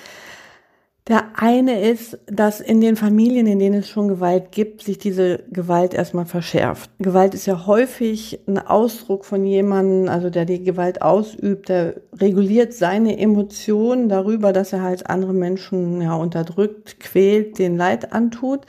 Der 1.06 1.25
eine 1.34 1.82
ist, 1.82 2.18
dass 2.25 2.61
in 2.61 2.80
den 2.80 2.96
Familien, 2.96 3.46
in 3.46 3.58
denen 3.58 3.80
es 3.80 3.90
schon 3.90 4.08
Gewalt 4.08 4.52
gibt, 4.52 4.82
sich 4.82 4.96
diese 4.96 5.40
Gewalt 5.50 5.92
erstmal 5.92 6.25
verschärft. 6.25 6.90
Gewalt 6.99 7.34
ist 7.34 7.44
ja 7.44 7.66
häufig 7.66 8.40
ein 8.46 8.56
Ausdruck 8.56 9.26
von 9.26 9.44
jemandem, 9.44 10.08
also 10.08 10.30
der 10.30 10.46
die 10.46 10.64
Gewalt 10.64 11.02
ausübt, 11.02 11.68
der 11.68 11.96
reguliert 12.18 12.73
seine 12.73 13.18
Emotionen 13.18 14.08
darüber, 14.08 14.54
dass 14.54 14.73
er 14.73 14.80
halt 14.80 15.11
andere 15.11 15.34
Menschen 15.34 16.00
ja 16.00 16.14
unterdrückt, 16.14 16.99
quält, 17.00 17.58
den 17.58 17.76
Leid 17.76 18.14
antut. 18.14 18.61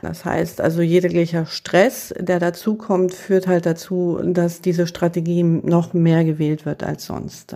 Das 0.00 0.24
heißt 0.24 0.62
also, 0.62 0.80
jeglicher 0.80 1.44
Stress, 1.44 2.14
der 2.18 2.38
dazukommt, 2.38 3.12
führt 3.12 3.46
halt 3.46 3.66
dazu, 3.66 4.18
dass 4.24 4.62
diese 4.62 4.86
Strategie 4.86 5.42
noch 5.42 5.92
mehr 5.92 6.24
gewählt 6.24 6.64
wird 6.64 6.82
als 6.82 7.04
sonst. 7.04 7.54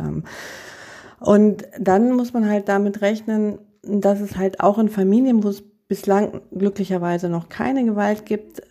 Und 1.21 1.67
dann 1.81 2.13
muss 2.13 2.35
man 2.35 2.47
halt 2.47 2.69
damit 2.69 3.01
rechnen, 3.01 3.59
dass 3.89 4.21
es 4.21 4.37
halt 4.37 4.61
auch 4.61 4.79
in 4.79 4.89
Familien, 4.89 5.43
wo 5.43 5.49
es 5.49 5.63
bislang 5.89 6.41
glücklicherweise 6.57 7.29
noch 7.29 7.49
keine 7.49 7.85
Gewalt 7.85 8.27
gibt, 8.27 8.63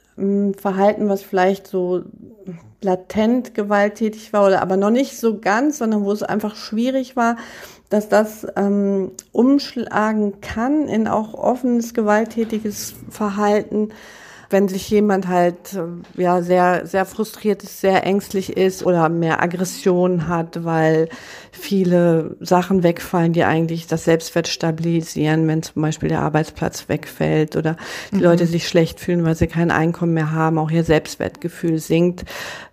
Verhalten, 0.57 1.09
was 1.09 1.21
vielleicht 1.21 1.67
so 1.67 2.03
latent 2.81 3.53
gewalttätig 3.53 4.33
war 4.33 4.47
oder 4.47 4.62
aber 4.62 4.77
noch 4.77 4.89
nicht 4.89 5.17
so 5.17 5.39
ganz, 5.39 5.77
sondern 5.77 6.05
wo 6.05 6.12
es 6.12 6.24
einfach 6.24 6.55
schwierig 6.55 7.15
war, 7.15 7.38
dass 7.89 8.09
das 8.09 8.47
ähm, 8.55 9.12
umschlagen 9.31 10.41
kann 10.41 10.88
in 10.88 11.07
auch 11.07 11.33
offenes 11.33 11.93
gewalttätiges 11.93 12.95
Verhalten 13.09 13.89
wenn 14.49 14.67
sich 14.67 14.89
jemand 14.89 15.27
halt 15.27 15.73
äh, 15.73 16.21
ja 16.21 16.41
sehr 16.41 16.85
sehr 16.85 17.05
frustriert 17.05 17.63
ist, 17.63 17.81
sehr 17.81 18.05
ängstlich 18.05 18.55
ist 18.55 18.85
oder 18.85 19.09
mehr 19.09 19.41
Aggression 19.41 20.27
hat, 20.27 20.63
weil 20.63 21.09
viele 21.51 22.35
Sachen 22.39 22.83
wegfallen, 22.83 23.33
die 23.33 23.43
eigentlich 23.43 23.87
das 23.87 24.05
Selbstwert 24.05 24.47
stabilisieren, 24.47 25.47
wenn 25.47 25.63
zum 25.63 25.81
Beispiel 25.81 26.09
der 26.09 26.21
Arbeitsplatz 26.21 26.87
wegfällt 26.87 27.55
oder 27.55 27.77
die 28.11 28.17
mhm. 28.17 28.23
Leute 28.23 28.45
sich 28.45 28.67
schlecht 28.67 28.99
fühlen, 28.99 29.25
weil 29.25 29.35
sie 29.35 29.47
kein 29.47 29.71
Einkommen 29.71 30.13
mehr 30.13 30.31
haben, 30.31 30.57
auch 30.57 30.71
ihr 30.71 30.83
Selbstwertgefühl 30.83 31.79
sinkt 31.79 32.25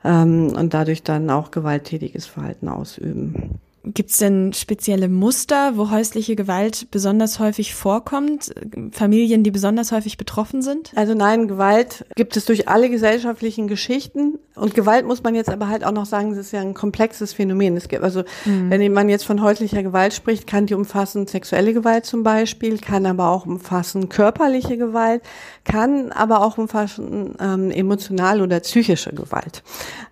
ähm, 0.04 0.52
und 0.56 0.74
dadurch 0.74 1.02
dann 1.02 1.30
auch 1.30 1.50
gewalttätiges 1.50 2.26
Verhalten 2.26 2.68
ausüben. 2.68 3.58
Gibt 3.86 4.10
es 4.10 4.16
denn 4.16 4.54
spezielle 4.54 5.10
Muster, 5.10 5.76
wo 5.76 5.90
häusliche 5.90 6.36
Gewalt 6.36 6.90
besonders 6.90 7.38
häufig 7.38 7.74
vorkommt? 7.74 8.54
Familien, 8.92 9.42
die 9.42 9.50
besonders 9.50 9.92
häufig 9.92 10.16
betroffen 10.16 10.62
sind? 10.62 10.92
Also 10.96 11.12
nein, 11.12 11.48
Gewalt 11.48 12.06
gibt 12.16 12.34
es 12.38 12.46
durch 12.46 12.66
alle 12.66 12.88
gesellschaftlichen 12.88 13.68
Geschichten. 13.68 14.38
Und 14.54 14.74
Gewalt 14.74 15.04
muss 15.06 15.22
man 15.22 15.34
jetzt 15.34 15.50
aber 15.50 15.68
halt 15.68 15.84
auch 15.84 15.92
noch 15.92 16.06
sagen, 16.06 16.30
das 16.30 16.38
ist 16.38 16.52
ja 16.52 16.60
ein 16.60 16.72
komplexes 16.72 17.34
Phänomen. 17.34 17.76
Es 17.76 17.88
gibt 17.88 18.02
also, 18.02 18.22
mhm. 18.46 18.70
wenn 18.70 18.92
man 18.92 19.10
jetzt 19.10 19.26
von 19.26 19.42
häuslicher 19.42 19.82
Gewalt 19.82 20.14
spricht, 20.14 20.46
kann 20.46 20.64
die 20.64 20.74
umfassen 20.74 21.26
sexuelle 21.26 21.74
Gewalt 21.74 22.06
zum 22.06 22.22
Beispiel, 22.22 22.78
kann 22.78 23.04
aber 23.04 23.28
auch 23.28 23.44
umfassen 23.44 24.08
körperliche 24.08 24.78
Gewalt, 24.78 25.22
kann 25.64 26.10
aber 26.10 26.42
auch 26.42 26.56
umfassen 26.56 27.34
ähm, 27.38 27.70
emotionale 27.70 28.42
oder 28.42 28.60
psychische 28.60 29.12
Gewalt. 29.12 29.62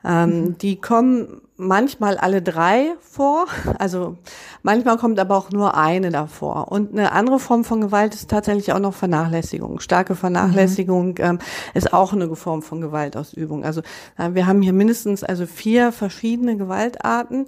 Ähm, 0.05 0.29
mhm. 0.29 0.59
Die 0.59 0.77
kommen 0.77 1.41
manchmal 1.63 2.19
alle 2.19 2.43
drei 2.43 2.95
vor. 3.01 3.47
Also 3.79 4.17
manchmal 4.63 4.99
kommt 4.99 5.19
aber 5.19 5.37
auch 5.37 5.51
nur 5.51 5.77
eine 5.77 6.11
davor. 6.11 6.71
Und 6.71 6.93
eine 6.93 7.13
andere 7.13 7.39
Form 7.39 7.65
von 7.65 7.81
Gewalt 7.81 8.15
ist 8.15 8.31
tatsächlich 8.31 8.73
auch 8.73 8.79
noch 8.79 8.95
Vernachlässigung. 8.95 9.81
Starke 9.81 10.15
Vernachlässigung 10.15 11.09
mhm. 11.11 11.15
ähm, 11.19 11.39
ist 11.75 11.93
auch 11.93 12.13
eine 12.13 12.35
Form 12.37 12.63
von 12.63 12.81
Gewaltausübung. 12.81 13.65
Also 13.65 13.81
äh, 14.19 14.31
wir 14.33 14.47
haben 14.47 14.63
hier 14.63 14.73
mindestens 14.73 15.25
also 15.25 15.47
vier 15.47 15.93
verschiedene 15.93 16.57
Gewaltarten, 16.57 17.47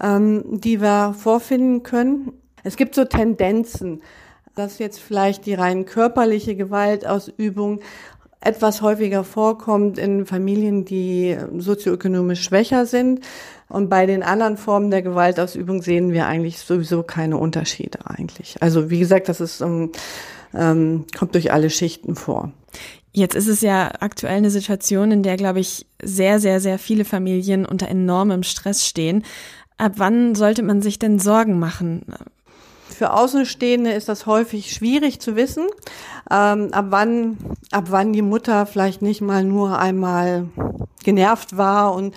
ähm, 0.00 0.44
die 0.60 0.80
wir 0.80 1.14
vorfinden 1.18 1.82
können. 1.82 2.32
Es 2.62 2.76
gibt 2.76 2.94
so 2.94 3.04
Tendenzen 3.04 4.02
dass 4.58 4.80
jetzt 4.80 4.98
vielleicht 4.98 5.46
die 5.46 5.54
rein 5.54 5.84
körperliche 5.84 6.56
Gewaltausübung 6.56 7.80
etwas 8.40 8.82
häufiger 8.82 9.24
vorkommt 9.24 9.98
in 9.98 10.24
Familien, 10.24 10.84
die 10.84 11.36
sozioökonomisch 11.56 12.42
schwächer 12.42 12.86
sind. 12.86 13.20
Und 13.68 13.90
bei 13.90 14.06
den 14.06 14.22
anderen 14.22 14.56
Formen 14.56 14.90
der 14.90 15.02
Gewaltausübung 15.02 15.82
sehen 15.82 16.12
wir 16.12 16.26
eigentlich 16.26 16.58
sowieso 16.58 17.02
keine 17.02 17.36
Unterschiede 17.36 17.98
eigentlich. 18.06 18.56
Also 18.60 18.90
wie 18.90 19.00
gesagt, 19.00 19.28
das 19.28 19.40
ist, 19.40 19.60
um, 19.60 19.92
ähm, 20.54 21.04
kommt 21.16 21.34
durch 21.34 21.52
alle 21.52 21.68
Schichten 21.68 22.14
vor. 22.14 22.52
Jetzt 23.12 23.34
ist 23.34 23.48
es 23.48 23.60
ja 23.60 23.90
aktuell 24.00 24.36
eine 24.36 24.50
Situation, 24.50 25.10
in 25.10 25.22
der, 25.22 25.36
glaube 25.36 25.60
ich, 25.60 25.86
sehr, 26.00 26.38
sehr, 26.38 26.60
sehr 26.60 26.78
viele 26.78 27.04
Familien 27.04 27.66
unter 27.66 27.88
enormem 27.88 28.42
Stress 28.42 28.86
stehen. 28.86 29.24
Ab 29.76 29.92
wann 29.96 30.34
sollte 30.34 30.62
man 30.62 30.82
sich 30.82 30.98
denn 30.98 31.18
Sorgen 31.18 31.58
machen? 31.58 32.02
Für 32.88 33.12
Außenstehende 33.12 33.92
ist 33.92 34.08
das 34.08 34.26
häufig 34.26 34.72
schwierig 34.72 35.20
zu 35.20 35.36
wissen, 35.36 35.66
ähm, 36.30 36.68
ab 36.72 36.86
wann, 36.90 37.36
ab 37.70 37.86
wann 37.88 38.12
die 38.12 38.22
Mutter 38.22 38.66
vielleicht 38.66 39.02
nicht 39.02 39.20
mal 39.20 39.44
nur 39.44 39.78
einmal 39.78 40.48
genervt 41.02 41.56
war 41.56 41.94
und 41.94 42.14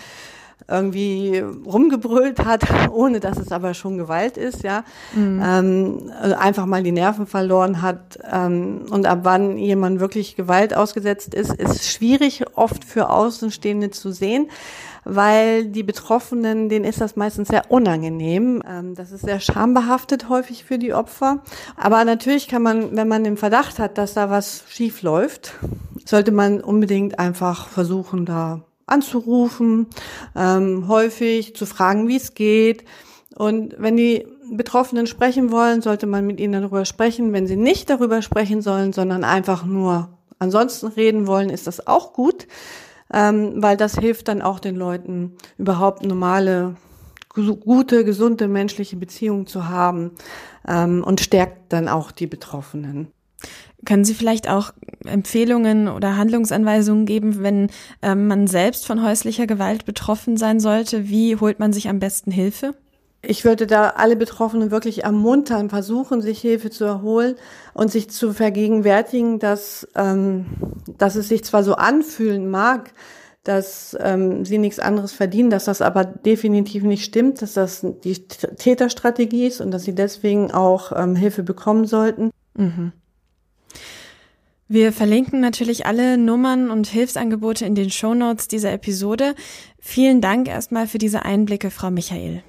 irgendwie 0.71 1.43
rumgebrüllt 1.65 2.45
hat, 2.45 2.63
ohne 2.91 3.19
dass 3.19 3.37
es 3.37 3.51
aber 3.51 3.73
schon 3.73 3.97
Gewalt 3.97 4.37
ist, 4.37 4.63
ja, 4.63 4.83
mhm. 5.13 5.41
ähm, 5.43 6.11
also 6.19 6.35
einfach 6.35 6.65
mal 6.65 6.81
die 6.81 6.91
Nerven 6.91 7.27
verloren 7.27 7.81
hat 7.81 8.19
ähm, 8.31 8.85
und 8.89 9.05
ab 9.05 9.19
wann 9.23 9.57
jemand 9.57 9.99
wirklich 9.99 10.35
Gewalt 10.35 10.75
ausgesetzt 10.75 11.33
ist, 11.33 11.53
ist 11.53 11.87
schwierig 11.91 12.45
oft 12.55 12.83
für 12.83 13.09
Außenstehende 13.09 13.91
zu 13.91 14.11
sehen 14.11 14.47
weil 15.03 15.65
die 15.65 15.83
Betroffenen, 15.83 16.69
denen 16.69 16.85
ist 16.85 17.01
das 17.01 17.15
meistens 17.15 17.47
sehr 17.47 17.71
unangenehm. 17.71 18.61
Ähm, 18.67 18.95
das 18.95 19.11
ist 19.11 19.21
sehr 19.21 19.39
schambehaftet 19.39 20.29
häufig 20.29 20.63
für 20.63 20.77
die 20.77 20.93
Opfer. 20.93 21.43
Aber 21.75 22.05
natürlich 22.05 22.47
kann 22.47 22.61
man, 22.61 22.95
wenn 22.95 23.07
man 23.07 23.23
den 23.23 23.37
Verdacht 23.37 23.79
hat, 23.79 23.97
dass 23.97 24.13
da 24.13 24.29
was 24.29 24.63
schief 24.67 25.01
läuft, 25.01 25.53
sollte 26.05 26.31
man 26.31 26.61
unbedingt 26.61 27.19
einfach 27.19 27.67
versuchen, 27.67 28.25
da 28.25 28.61
anzurufen, 28.85 29.87
ähm, 30.35 30.87
häufig 30.87 31.55
zu 31.55 31.65
fragen, 31.65 32.07
wie 32.07 32.17
es 32.17 32.33
geht. 32.33 32.83
Und 33.35 33.75
wenn 33.77 33.95
die 33.95 34.27
Betroffenen 34.51 35.07
sprechen 35.07 35.51
wollen, 35.51 35.81
sollte 35.81 36.07
man 36.07 36.27
mit 36.27 36.39
ihnen 36.39 36.61
darüber 36.61 36.83
sprechen. 36.83 37.31
Wenn 37.31 37.47
sie 37.47 37.55
nicht 37.55 37.89
darüber 37.89 38.21
sprechen 38.21 38.61
sollen, 38.61 38.91
sondern 38.91 39.23
einfach 39.23 39.63
nur 39.63 40.09
ansonsten 40.39 40.87
reden 40.87 41.25
wollen, 41.25 41.49
ist 41.49 41.67
das 41.67 41.87
auch 41.87 42.13
gut 42.13 42.47
ähm, 43.13 43.53
weil 43.55 43.77
das 43.77 43.97
hilft 43.97 44.27
dann 44.27 44.41
auch 44.41 44.59
den 44.59 44.75
Leuten 44.75 45.33
überhaupt 45.57 46.05
normale, 46.05 46.75
gute, 47.33 48.03
gesunde 48.03 48.47
menschliche 48.47 48.97
Beziehungen 48.97 49.47
zu 49.47 49.69
haben 49.69 50.11
ähm, 50.67 51.03
und 51.03 51.21
stärkt 51.21 51.71
dann 51.71 51.87
auch 51.87 52.11
die 52.11 52.27
Betroffenen. 52.27 53.07
Können 53.85 54.05
Sie 54.05 54.13
vielleicht 54.13 54.47
auch 54.47 54.73
Empfehlungen 55.05 55.87
oder 55.87 56.15
Handlungsanweisungen 56.15 57.05
geben, 57.05 57.41
wenn 57.41 57.69
ähm, 58.03 58.27
man 58.27 58.47
selbst 58.47 58.85
von 58.85 59.03
häuslicher 59.03 59.47
Gewalt 59.47 59.85
betroffen 59.85 60.37
sein 60.37 60.59
sollte? 60.59 61.09
Wie 61.09 61.35
holt 61.37 61.59
man 61.59 61.73
sich 61.73 61.89
am 61.89 61.99
besten 61.99 62.31
Hilfe? 62.31 62.75
Ich 63.23 63.45
würde 63.45 63.67
da 63.67 63.89
alle 63.89 64.15
Betroffenen 64.15 64.71
wirklich 64.71 65.03
ermuntern, 65.03 65.69
versuchen, 65.69 66.21
sich 66.21 66.41
Hilfe 66.41 66.71
zu 66.71 66.85
erholen 66.85 67.35
und 67.73 67.91
sich 67.91 68.09
zu 68.09 68.33
vergegenwärtigen, 68.33 69.37
dass, 69.37 69.87
ähm, 69.95 70.47
dass 70.97 71.15
es 71.15 71.27
sich 71.27 71.43
zwar 71.43 71.63
so 71.63 71.75
anfühlen 71.75 72.49
mag, 72.49 72.93
dass 73.43 73.95
ähm, 73.99 74.43
sie 74.45 74.57
nichts 74.57 74.79
anderes 74.79 75.11
verdienen, 75.11 75.49
dass 75.49 75.65
das 75.65 75.81
aber 75.81 76.03
definitiv 76.03 76.83
nicht 76.83 77.03
stimmt, 77.03 77.41
dass 77.41 77.53
das 77.53 77.85
die 78.03 78.13
Täterstrategie 78.13 79.47
ist 79.47 79.61
und 79.61 79.71
dass 79.71 79.83
sie 79.83 79.95
deswegen 79.95 80.51
auch 80.51 80.91
ähm, 80.95 81.15
Hilfe 81.15 81.43
bekommen 81.43 81.85
sollten. 81.85 82.31
Mhm. 82.55 82.91
Wir 84.67 84.93
verlinken 84.93 85.41
natürlich 85.41 85.85
alle 85.85 86.17
Nummern 86.17 86.71
und 86.71 86.87
Hilfsangebote 86.87 87.65
in 87.65 87.75
den 87.75 87.89
Shownotes 87.89 88.47
dieser 88.47 88.71
Episode. 88.71 89.35
Vielen 89.79 90.21
Dank 90.21 90.47
erstmal 90.47 90.87
für 90.87 90.97
diese 90.97 91.25
Einblicke, 91.25 91.71
Frau 91.71 91.91
Michael. 91.91 92.41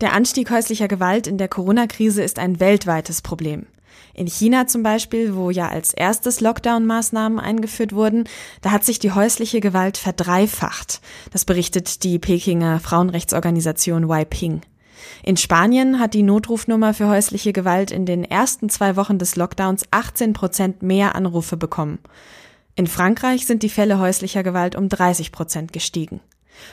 Der 0.00 0.14
Anstieg 0.14 0.50
häuslicher 0.50 0.88
Gewalt 0.88 1.26
in 1.26 1.36
der 1.36 1.48
Corona-Krise 1.48 2.22
ist 2.22 2.38
ein 2.38 2.60
weltweites 2.60 3.20
Problem. 3.20 3.66
In 4.14 4.26
China 4.26 4.66
zum 4.66 4.82
Beispiel, 4.82 5.36
wo 5.36 5.50
ja 5.50 5.68
als 5.68 5.92
erstes 5.92 6.40
Lockdown-Maßnahmen 6.40 7.38
eingeführt 7.38 7.94
wurden, 7.94 8.24
da 8.62 8.70
hat 8.70 8.84
sich 8.84 8.98
die 8.98 9.12
häusliche 9.12 9.60
Gewalt 9.60 9.98
verdreifacht. 9.98 11.00
Das 11.32 11.44
berichtet 11.44 12.02
die 12.02 12.18
Pekinger 12.18 12.80
Frauenrechtsorganisation 12.80 14.08
Weiping. 14.08 14.62
In 15.22 15.36
Spanien 15.36 15.98
hat 15.98 16.14
die 16.14 16.22
Notrufnummer 16.22 16.94
für 16.94 17.08
häusliche 17.08 17.52
Gewalt 17.52 17.90
in 17.90 18.06
den 18.06 18.24
ersten 18.24 18.68
zwei 18.68 18.96
Wochen 18.96 19.18
des 19.18 19.36
Lockdowns 19.36 19.84
18 19.90 20.32
Prozent 20.32 20.82
mehr 20.82 21.14
Anrufe 21.14 21.56
bekommen. 21.56 21.98
In 22.76 22.86
Frankreich 22.86 23.46
sind 23.46 23.62
die 23.62 23.68
Fälle 23.68 23.98
häuslicher 23.98 24.42
Gewalt 24.42 24.74
um 24.74 24.88
30 24.88 25.32
Prozent 25.32 25.72
gestiegen. 25.72 26.20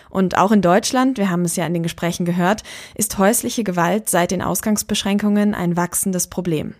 Und 0.10 0.38
auch 0.38 0.52
in 0.52 0.62
Deutschland, 0.62 1.18
wir 1.18 1.30
haben 1.30 1.46
es 1.46 1.56
ja 1.56 1.66
in 1.66 1.74
den 1.74 1.84
Gesprächen 1.84 2.26
gehört, 2.26 2.64
ist 2.96 3.18
häusliche 3.18 3.64
Gewalt 3.64 4.10
seit 4.10 4.32
den 4.32 4.42
Ausgangsbeschränkungen 4.42 5.54
ein 5.54 5.78
wachsendes 5.78 6.28
Problem. 6.28 6.76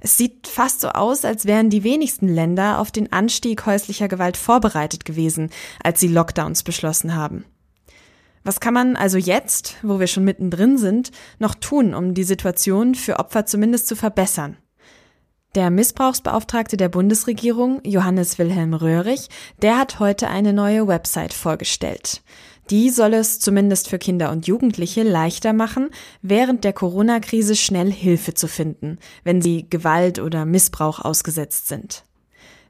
Es 0.00 0.16
sieht 0.16 0.48
fast 0.48 0.80
so 0.80 0.88
aus, 0.88 1.24
als 1.24 1.46
wären 1.46 1.70
die 1.70 1.84
wenigsten 1.84 2.28
Länder 2.28 2.80
auf 2.80 2.90
den 2.90 3.12
Anstieg 3.12 3.66
häuslicher 3.66 4.08
Gewalt 4.08 4.36
vorbereitet 4.36 5.04
gewesen, 5.04 5.50
als 5.82 6.00
sie 6.00 6.08
Lockdowns 6.08 6.64
beschlossen 6.64 7.14
haben. 7.14 7.44
Was 8.44 8.58
kann 8.58 8.74
man 8.74 8.96
also 8.96 9.18
jetzt, 9.18 9.76
wo 9.82 10.00
wir 10.00 10.08
schon 10.08 10.24
mittendrin 10.24 10.76
sind, 10.76 11.12
noch 11.38 11.54
tun, 11.54 11.94
um 11.94 12.14
die 12.14 12.24
Situation 12.24 12.96
für 12.96 13.20
Opfer 13.20 13.46
zumindest 13.46 13.86
zu 13.86 13.94
verbessern? 13.94 14.56
Der 15.54 15.68
Missbrauchsbeauftragte 15.68 16.78
der 16.78 16.88
Bundesregierung, 16.88 17.82
Johannes 17.84 18.38
Wilhelm 18.38 18.72
Röhrig, 18.72 19.28
der 19.60 19.78
hat 19.78 20.00
heute 20.00 20.28
eine 20.28 20.54
neue 20.54 20.88
Website 20.88 21.34
vorgestellt. 21.34 22.22
Die 22.70 22.88
soll 22.88 23.12
es 23.12 23.38
zumindest 23.38 23.90
für 23.90 23.98
Kinder 23.98 24.32
und 24.32 24.46
Jugendliche 24.46 25.02
leichter 25.02 25.52
machen, 25.52 25.90
während 26.22 26.64
der 26.64 26.72
Corona-Krise 26.72 27.54
schnell 27.54 27.92
Hilfe 27.92 28.32
zu 28.32 28.48
finden, 28.48 28.98
wenn 29.24 29.42
sie 29.42 29.66
Gewalt 29.68 30.20
oder 30.20 30.46
Missbrauch 30.46 31.00
ausgesetzt 31.00 31.68
sind. 31.68 32.04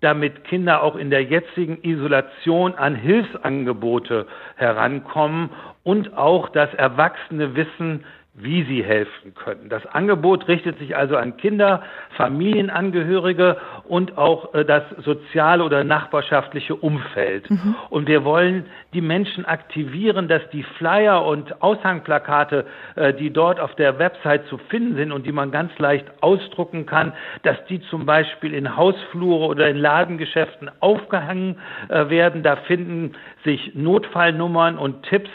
damit 0.00 0.44
Kinder 0.44 0.82
auch 0.82 0.96
in 0.96 1.08
der 1.08 1.24
jetzigen 1.24 1.78
Isolation 1.82 2.74
an 2.74 2.94
Hilfsangebote 2.94 4.26
herankommen 4.56 5.48
und 5.82 6.18
auch 6.18 6.50
das 6.50 6.74
Erwachsene 6.74 7.56
wissen, 7.56 8.04
wie 8.36 8.64
sie 8.64 8.82
helfen 8.82 9.32
können. 9.34 9.68
Das 9.68 9.86
Angebot 9.86 10.48
richtet 10.48 10.78
sich 10.80 10.96
also 10.96 11.16
an 11.16 11.36
Kinder, 11.36 11.82
Familienangehörige 12.16 13.58
und 13.84 14.18
auch 14.18 14.54
äh, 14.54 14.64
das 14.64 14.82
soziale 15.04 15.62
oder 15.62 15.84
nachbarschaftliche 15.84 16.74
Umfeld. 16.74 17.48
Mhm. 17.48 17.76
Und 17.90 18.08
wir 18.08 18.24
wollen 18.24 18.66
die 18.92 19.00
Menschen 19.00 19.44
aktivieren, 19.44 20.26
dass 20.26 20.42
die 20.50 20.64
Flyer 20.64 21.24
und 21.24 21.62
Aushangplakate, 21.62 22.66
äh, 22.96 23.14
die 23.14 23.30
dort 23.30 23.60
auf 23.60 23.76
der 23.76 24.00
Website 24.00 24.46
zu 24.48 24.58
finden 24.58 24.96
sind 24.96 25.12
und 25.12 25.26
die 25.26 25.32
man 25.32 25.52
ganz 25.52 25.70
leicht 25.78 26.06
ausdrucken 26.20 26.86
kann, 26.86 27.12
dass 27.44 27.64
die 27.66 27.80
zum 27.82 28.04
Beispiel 28.04 28.52
in 28.52 28.76
Hausflure 28.76 29.46
oder 29.46 29.68
in 29.68 29.76
Ladengeschäften 29.76 30.72
aufgehangen 30.80 31.60
äh, 31.88 32.08
werden. 32.08 32.42
Da 32.42 32.56
finden 32.56 33.12
sich 33.44 33.76
Notfallnummern 33.76 34.76
und 34.76 35.04
Tipps 35.04 35.30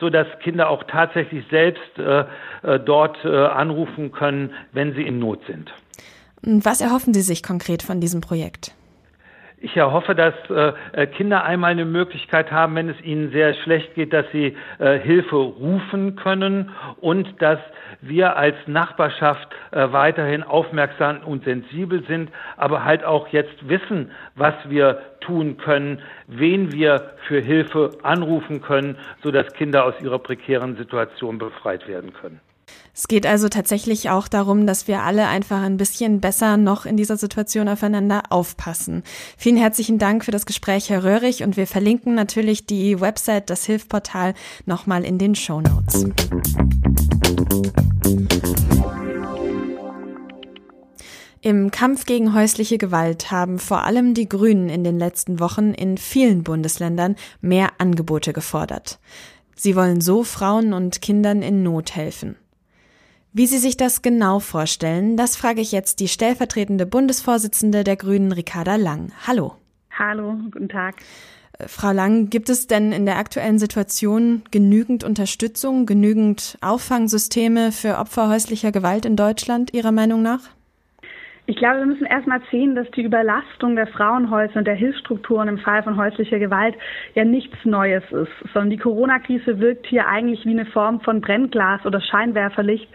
so 0.00 0.10
dass 0.10 0.26
Kinder 0.42 0.68
auch 0.68 0.84
tatsächlich 0.84 1.44
selbst 1.50 1.98
äh, 1.98 2.24
äh, 2.62 2.80
dort 2.80 3.16
äh, 3.24 3.28
anrufen 3.28 4.10
können, 4.12 4.52
wenn 4.72 4.94
sie 4.94 5.02
in 5.02 5.18
Not 5.18 5.40
sind. 5.46 5.70
Was 6.42 6.80
erhoffen 6.80 7.12
Sie 7.12 7.20
sich 7.20 7.42
konkret 7.42 7.82
von 7.82 8.00
diesem 8.00 8.22
Projekt? 8.22 8.74
Ich 9.62 9.76
erhoffe, 9.76 10.14
dass 10.14 10.34
äh, 10.48 11.06
Kinder 11.08 11.44
einmal 11.44 11.72
eine 11.72 11.84
Möglichkeit 11.84 12.50
haben, 12.50 12.74
wenn 12.76 12.88
es 12.88 12.98
ihnen 13.02 13.30
sehr 13.30 13.52
schlecht 13.52 13.94
geht, 13.94 14.10
dass 14.14 14.24
sie 14.32 14.56
äh, 14.78 14.98
Hilfe 14.98 15.36
rufen 15.36 16.16
können 16.16 16.70
und 17.00 17.42
dass 17.42 17.58
wir 18.00 18.36
als 18.36 18.56
Nachbarschaft 18.66 19.48
äh, 19.72 19.92
weiterhin 19.92 20.42
aufmerksam 20.42 21.18
und 21.26 21.44
sensibel 21.44 22.02
sind, 22.06 22.30
aber 22.56 22.86
halt 22.86 23.04
auch 23.04 23.28
jetzt 23.28 23.68
wissen, 23.68 24.12
was 24.34 24.54
wir 24.68 25.02
tun 25.20 25.58
können, 25.58 26.00
wen 26.26 26.72
wir 26.72 27.12
für 27.28 27.40
Hilfe 27.40 27.90
anrufen 28.02 28.62
können, 28.62 28.96
sodass 29.22 29.52
Kinder 29.52 29.84
aus 29.84 29.94
ihrer 30.00 30.18
prekären 30.20 30.76
Situation 30.76 31.36
befreit 31.36 31.86
werden 31.86 32.14
können. 32.14 32.40
Es 33.00 33.08
geht 33.08 33.24
also 33.24 33.48
tatsächlich 33.48 34.10
auch 34.10 34.28
darum, 34.28 34.66
dass 34.66 34.86
wir 34.86 35.02
alle 35.02 35.26
einfach 35.26 35.62
ein 35.62 35.78
bisschen 35.78 36.20
besser 36.20 36.58
noch 36.58 36.84
in 36.84 36.98
dieser 36.98 37.16
Situation 37.16 37.66
aufeinander 37.66 38.24
aufpassen. 38.28 39.04
Vielen 39.38 39.56
herzlichen 39.56 39.98
Dank 39.98 40.22
für 40.22 40.32
das 40.32 40.44
Gespräch, 40.44 40.90
Herr 40.90 41.02
Röhrig, 41.02 41.42
und 41.42 41.56
wir 41.56 41.66
verlinken 41.66 42.14
natürlich 42.14 42.66
die 42.66 43.00
Website, 43.00 43.48
das 43.48 43.64
Hilfportal, 43.64 44.34
nochmal 44.66 45.06
in 45.06 45.16
den 45.16 45.34
Show 45.34 45.62
Notes. 45.62 46.08
Im 51.40 51.70
Kampf 51.70 52.04
gegen 52.04 52.34
häusliche 52.34 52.76
Gewalt 52.76 53.30
haben 53.30 53.58
vor 53.58 53.84
allem 53.84 54.12
die 54.12 54.28
Grünen 54.28 54.68
in 54.68 54.84
den 54.84 54.98
letzten 54.98 55.40
Wochen 55.40 55.72
in 55.72 55.96
vielen 55.96 56.42
Bundesländern 56.42 57.16
mehr 57.40 57.70
Angebote 57.78 58.34
gefordert. 58.34 58.98
Sie 59.56 59.74
wollen 59.74 60.02
so 60.02 60.22
Frauen 60.22 60.74
und 60.74 61.00
Kindern 61.00 61.40
in 61.40 61.62
Not 61.62 61.96
helfen. 61.96 62.36
Wie 63.32 63.46
Sie 63.46 63.58
sich 63.58 63.76
das 63.76 64.02
genau 64.02 64.40
vorstellen, 64.40 65.16
das 65.16 65.36
frage 65.36 65.60
ich 65.60 65.70
jetzt 65.70 66.00
die 66.00 66.08
stellvertretende 66.08 66.84
Bundesvorsitzende 66.84 67.84
der 67.84 67.94
Grünen, 67.94 68.32
Ricarda 68.32 68.74
Lang. 68.74 69.12
Hallo. 69.24 69.54
Hallo, 69.96 70.34
guten 70.50 70.68
Tag. 70.68 70.96
Äh, 71.56 71.68
Frau 71.68 71.92
Lang, 71.92 72.28
gibt 72.28 72.48
es 72.48 72.66
denn 72.66 72.90
in 72.90 73.06
der 73.06 73.18
aktuellen 73.18 73.60
Situation 73.60 74.42
genügend 74.50 75.04
Unterstützung, 75.04 75.86
genügend 75.86 76.58
Auffangsysteme 76.60 77.70
für 77.70 77.98
Opfer 77.98 78.28
häuslicher 78.28 78.72
Gewalt 78.72 79.04
in 79.04 79.14
Deutschland 79.14 79.72
Ihrer 79.74 79.92
Meinung 79.92 80.22
nach? 80.22 80.50
Ich 81.50 81.56
glaube, 81.56 81.80
wir 81.80 81.86
müssen 81.86 82.06
erstmal 82.06 82.40
sehen, 82.52 82.76
dass 82.76 82.88
die 82.92 83.02
Überlastung 83.02 83.74
der 83.74 83.88
Frauenhäuser 83.88 84.60
und 84.60 84.68
der 84.68 84.76
Hilfsstrukturen 84.76 85.48
im 85.48 85.58
Fall 85.58 85.82
von 85.82 85.96
häuslicher 85.96 86.38
Gewalt 86.38 86.76
ja 87.16 87.24
nichts 87.24 87.56
Neues 87.64 88.04
ist, 88.12 88.30
sondern 88.54 88.70
die 88.70 88.76
Corona-Krise 88.76 89.58
wirkt 89.58 89.88
hier 89.88 90.06
eigentlich 90.06 90.46
wie 90.46 90.52
eine 90.52 90.64
Form 90.66 91.00
von 91.00 91.20
Brennglas 91.20 91.84
oder 91.84 92.00
Scheinwerferlicht, 92.00 92.88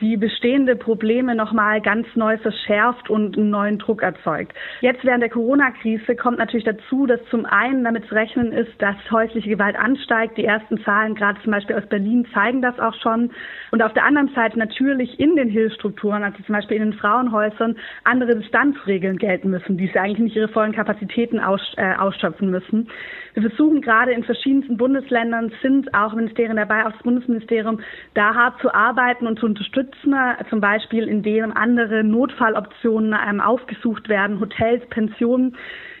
die 0.00 0.16
bestehende 0.16 0.76
Probleme 0.76 1.34
nochmal 1.34 1.80
ganz 1.80 2.06
neu 2.14 2.36
verschärft 2.38 3.08
und 3.08 3.36
einen 3.36 3.50
neuen 3.50 3.78
Druck 3.78 4.02
erzeugt. 4.02 4.52
Jetzt 4.80 5.04
während 5.04 5.22
der 5.22 5.30
Corona-Krise 5.30 6.16
kommt 6.16 6.38
natürlich 6.38 6.64
dazu, 6.66 7.06
dass 7.06 7.20
zum 7.30 7.46
einen 7.46 7.84
damit 7.84 8.06
zu 8.06 8.14
rechnen 8.14 8.52
ist, 8.52 8.70
dass 8.78 8.96
häusliche 9.10 9.48
Gewalt 9.48 9.76
ansteigt. 9.76 10.36
Die 10.36 10.44
ersten 10.44 10.78
Zahlen, 10.82 11.14
gerade 11.14 11.40
zum 11.42 11.52
Beispiel 11.52 11.76
aus 11.76 11.86
Berlin, 11.86 12.26
zeigen 12.34 12.60
das 12.60 12.78
auch 12.78 12.94
schon. 13.00 13.30
Und 13.70 13.82
auf 13.82 13.94
der 13.94 14.04
anderen 14.04 14.28
Seite 14.34 14.58
natürlich 14.58 15.18
in 15.18 15.36
den 15.36 15.48
Hilfsstrukturen, 15.48 16.22
also 16.22 16.42
zum 16.42 16.54
Beispiel 16.54 16.76
in 16.76 16.90
den 16.90 16.98
Frauenhäusern, 16.98 17.76
andere 18.04 18.36
Distanzregeln 18.36 19.16
gelten 19.16 19.50
müssen, 19.50 19.78
die 19.78 19.86
sie 19.86 19.98
eigentlich 19.98 20.18
nicht 20.18 20.36
ihre 20.36 20.48
vollen 20.48 20.72
Kapazitäten 20.72 21.40
aus, 21.40 21.60
äh, 21.76 21.94
ausschöpfen 21.94 22.50
müssen. 22.50 22.88
Wir 23.36 23.50
versuchen 23.50 23.82
gerade 23.82 24.12
in 24.12 24.24
verschiedensten 24.24 24.78
Bundesländern, 24.78 25.52
sind 25.60 25.92
auch 25.92 26.14
Ministerien 26.14 26.56
dabei, 26.56 26.86
auch 26.86 26.92
das 26.92 27.02
Bundesministerium, 27.02 27.80
da 28.14 28.34
hart 28.34 28.58
zu 28.62 28.72
arbeiten 28.74 29.26
und 29.26 29.38
zu 29.38 29.44
unterstützen, 29.44 30.14
zum 30.48 30.62
Beispiel 30.62 31.06
indem 31.06 31.52
andere 31.52 32.02
Notfalloptionen 32.02 33.14
ähm, 33.28 33.42
aufgesucht 33.42 34.08
werden, 34.08 34.40
Hotels, 34.40 34.86
Pensionen. 34.88 35.54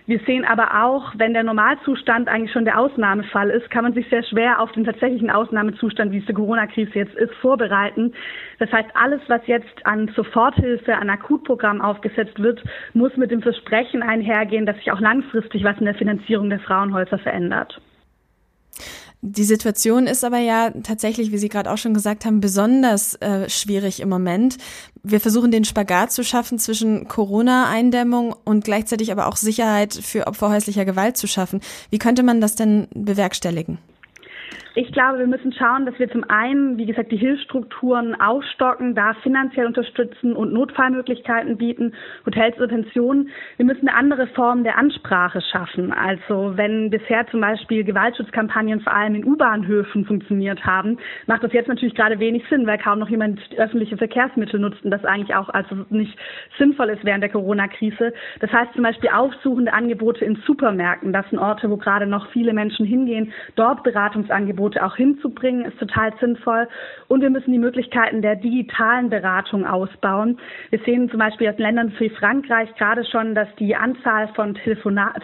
Wir 0.06 0.20
sehen 0.20 0.44
aber 0.44 0.84
auch, 0.84 1.14
wenn 1.16 1.34
der 1.34 1.42
Normalzustand 1.42 2.28
eigentlich 2.28 2.52
schon 2.52 2.64
der 2.64 2.78
Ausnahmefall 2.78 3.50
ist, 3.50 3.68
kann 3.70 3.82
man 3.82 3.92
sich 3.92 4.08
sehr 4.08 4.22
schwer 4.22 4.60
auf 4.60 4.70
den 4.70 4.84
tatsächlichen 4.84 5.30
Ausnahmezustand, 5.30 6.12
wie 6.12 6.18
es 6.18 6.26
die 6.26 6.32
Corona-Krise 6.32 6.92
jetzt 6.94 7.16
ist, 7.16 7.34
vorbereiten. 7.34 8.14
Das 8.60 8.70
heißt, 8.70 8.90
alles, 8.94 9.20
was 9.26 9.44
jetzt 9.48 9.84
an 9.84 10.06
Soforthilfe, 10.14 10.94
an 10.94 11.10
Akutprogramm 11.10 11.80
aufgesetzt 11.80 12.40
wird, 12.40 12.62
muss 12.94 13.16
mit 13.16 13.32
dem 13.32 13.42
Versprechen 13.42 14.02
einhergehen, 14.02 14.64
dass 14.64 14.76
sich 14.76 14.92
auch 14.92 15.00
langfristig 15.00 15.64
was 15.64 15.78
in 15.78 15.86
der 15.86 15.94
Finanzierung 15.96 16.50
der 16.50 16.60
Frauenhäuser 16.60 17.18
verändert. 17.18 17.80
Die 19.22 19.44
Situation 19.44 20.06
ist 20.06 20.24
aber 20.24 20.38
ja 20.38 20.70
tatsächlich, 20.82 21.32
wie 21.32 21.38
Sie 21.38 21.48
gerade 21.48 21.70
auch 21.72 21.78
schon 21.78 21.94
gesagt 21.94 22.24
haben, 22.24 22.40
besonders 22.40 23.14
äh, 23.16 23.48
schwierig 23.48 24.00
im 24.00 24.08
Moment. 24.08 24.58
Wir 25.02 25.20
versuchen 25.20 25.50
den 25.50 25.64
Spagat 25.64 26.12
zu 26.12 26.22
schaffen 26.22 26.58
zwischen 26.58 27.08
Corona-Eindämmung 27.08 28.34
und 28.44 28.64
gleichzeitig 28.64 29.10
aber 29.10 29.26
auch 29.26 29.36
Sicherheit 29.36 29.94
für 29.94 30.26
Opfer 30.26 30.50
häuslicher 30.50 30.84
Gewalt 30.84 31.16
zu 31.16 31.26
schaffen. 31.26 31.60
Wie 31.90 31.98
könnte 31.98 32.22
man 32.22 32.40
das 32.40 32.56
denn 32.56 32.88
bewerkstelligen? 32.94 33.78
Ich 34.78 34.92
glaube, 34.92 35.20
wir 35.20 35.26
müssen 35.26 35.54
schauen, 35.54 35.86
dass 35.86 35.98
wir 35.98 36.10
zum 36.10 36.22
einen, 36.28 36.76
wie 36.76 36.84
gesagt, 36.84 37.10
die 37.10 37.16
Hilfsstrukturen 37.16 38.14
aufstocken, 38.20 38.94
da 38.94 39.14
finanziell 39.22 39.64
unterstützen 39.64 40.36
und 40.36 40.52
Notfallmöglichkeiten 40.52 41.56
bieten, 41.56 41.94
Hotels 42.26 42.58
oder 42.58 42.68
Pensionen. 42.68 43.30
Wir 43.56 43.64
müssen 43.64 43.88
eine 43.88 43.96
andere 43.96 44.26
Form 44.26 44.64
der 44.64 44.76
Ansprache 44.76 45.40
schaffen. 45.40 45.94
Also 45.94 46.58
wenn 46.58 46.90
bisher 46.90 47.26
zum 47.28 47.40
Beispiel 47.40 47.84
Gewaltschutzkampagnen 47.84 48.80
vor 48.80 48.92
allem 48.92 49.14
in 49.14 49.24
U-Bahnhöfen 49.24 50.04
funktioniert 50.04 50.62
haben, 50.66 50.98
macht 51.26 51.42
das 51.42 51.54
jetzt 51.54 51.68
natürlich 51.68 51.94
gerade 51.94 52.18
wenig 52.18 52.44
Sinn, 52.50 52.66
weil 52.66 52.76
kaum 52.76 52.98
noch 52.98 53.08
jemand 53.08 53.40
öffentliche 53.56 53.96
Verkehrsmittel 53.96 54.60
nutzt 54.60 54.84
und 54.84 54.90
das 54.90 55.06
eigentlich 55.06 55.34
auch 55.34 55.48
also 55.48 55.86
nicht 55.88 56.18
sinnvoll 56.58 56.90
ist 56.90 57.02
während 57.02 57.22
der 57.22 57.30
Corona-Krise. 57.30 58.12
Das 58.40 58.52
heißt 58.52 58.74
zum 58.74 58.82
Beispiel 58.82 59.08
aufsuchende 59.08 59.72
Angebote 59.72 60.22
in 60.22 60.36
Supermärkten. 60.46 61.14
Das 61.14 61.26
sind 61.30 61.38
Orte, 61.38 61.70
wo 61.70 61.78
gerade 61.78 62.06
noch 62.06 62.28
viele 62.32 62.52
Menschen 62.52 62.84
hingehen, 62.84 63.32
dort 63.54 63.82
Beratungsangebote 63.82 64.65
Angebote 64.66 64.84
auch 64.84 64.96
hinzubringen, 64.96 65.64
ist 65.64 65.78
total 65.78 66.12
sinnvoll. 66.20 66.68
Und 67.08 67.20
wir 67.20 67.30
müssen 67.30 67.52
die 67.52 67.58
Möglichkeiten 67.58 68.22
der 68.22 68.36
digitalen 68.36 69.10
Beratung 69.10 69.64
ausbauen. 69.64 70.38
Wir 70.70 70.80
sehen 70.80 71.08
zum 71.08 71.20
Beispiel 71.20 71.48
aus 71.48 71.58
Ländern 71.58 71.92
wie 71.98 72.10
Frankreich 72.10 72.74
gerade 72.76 73.04
schon, 73.04 73.34
dass 73.34 73.48
die 73.58 73.76
Anzahl 73.76 74.28
von 74.28 74.54
Telefona 74.54 75.14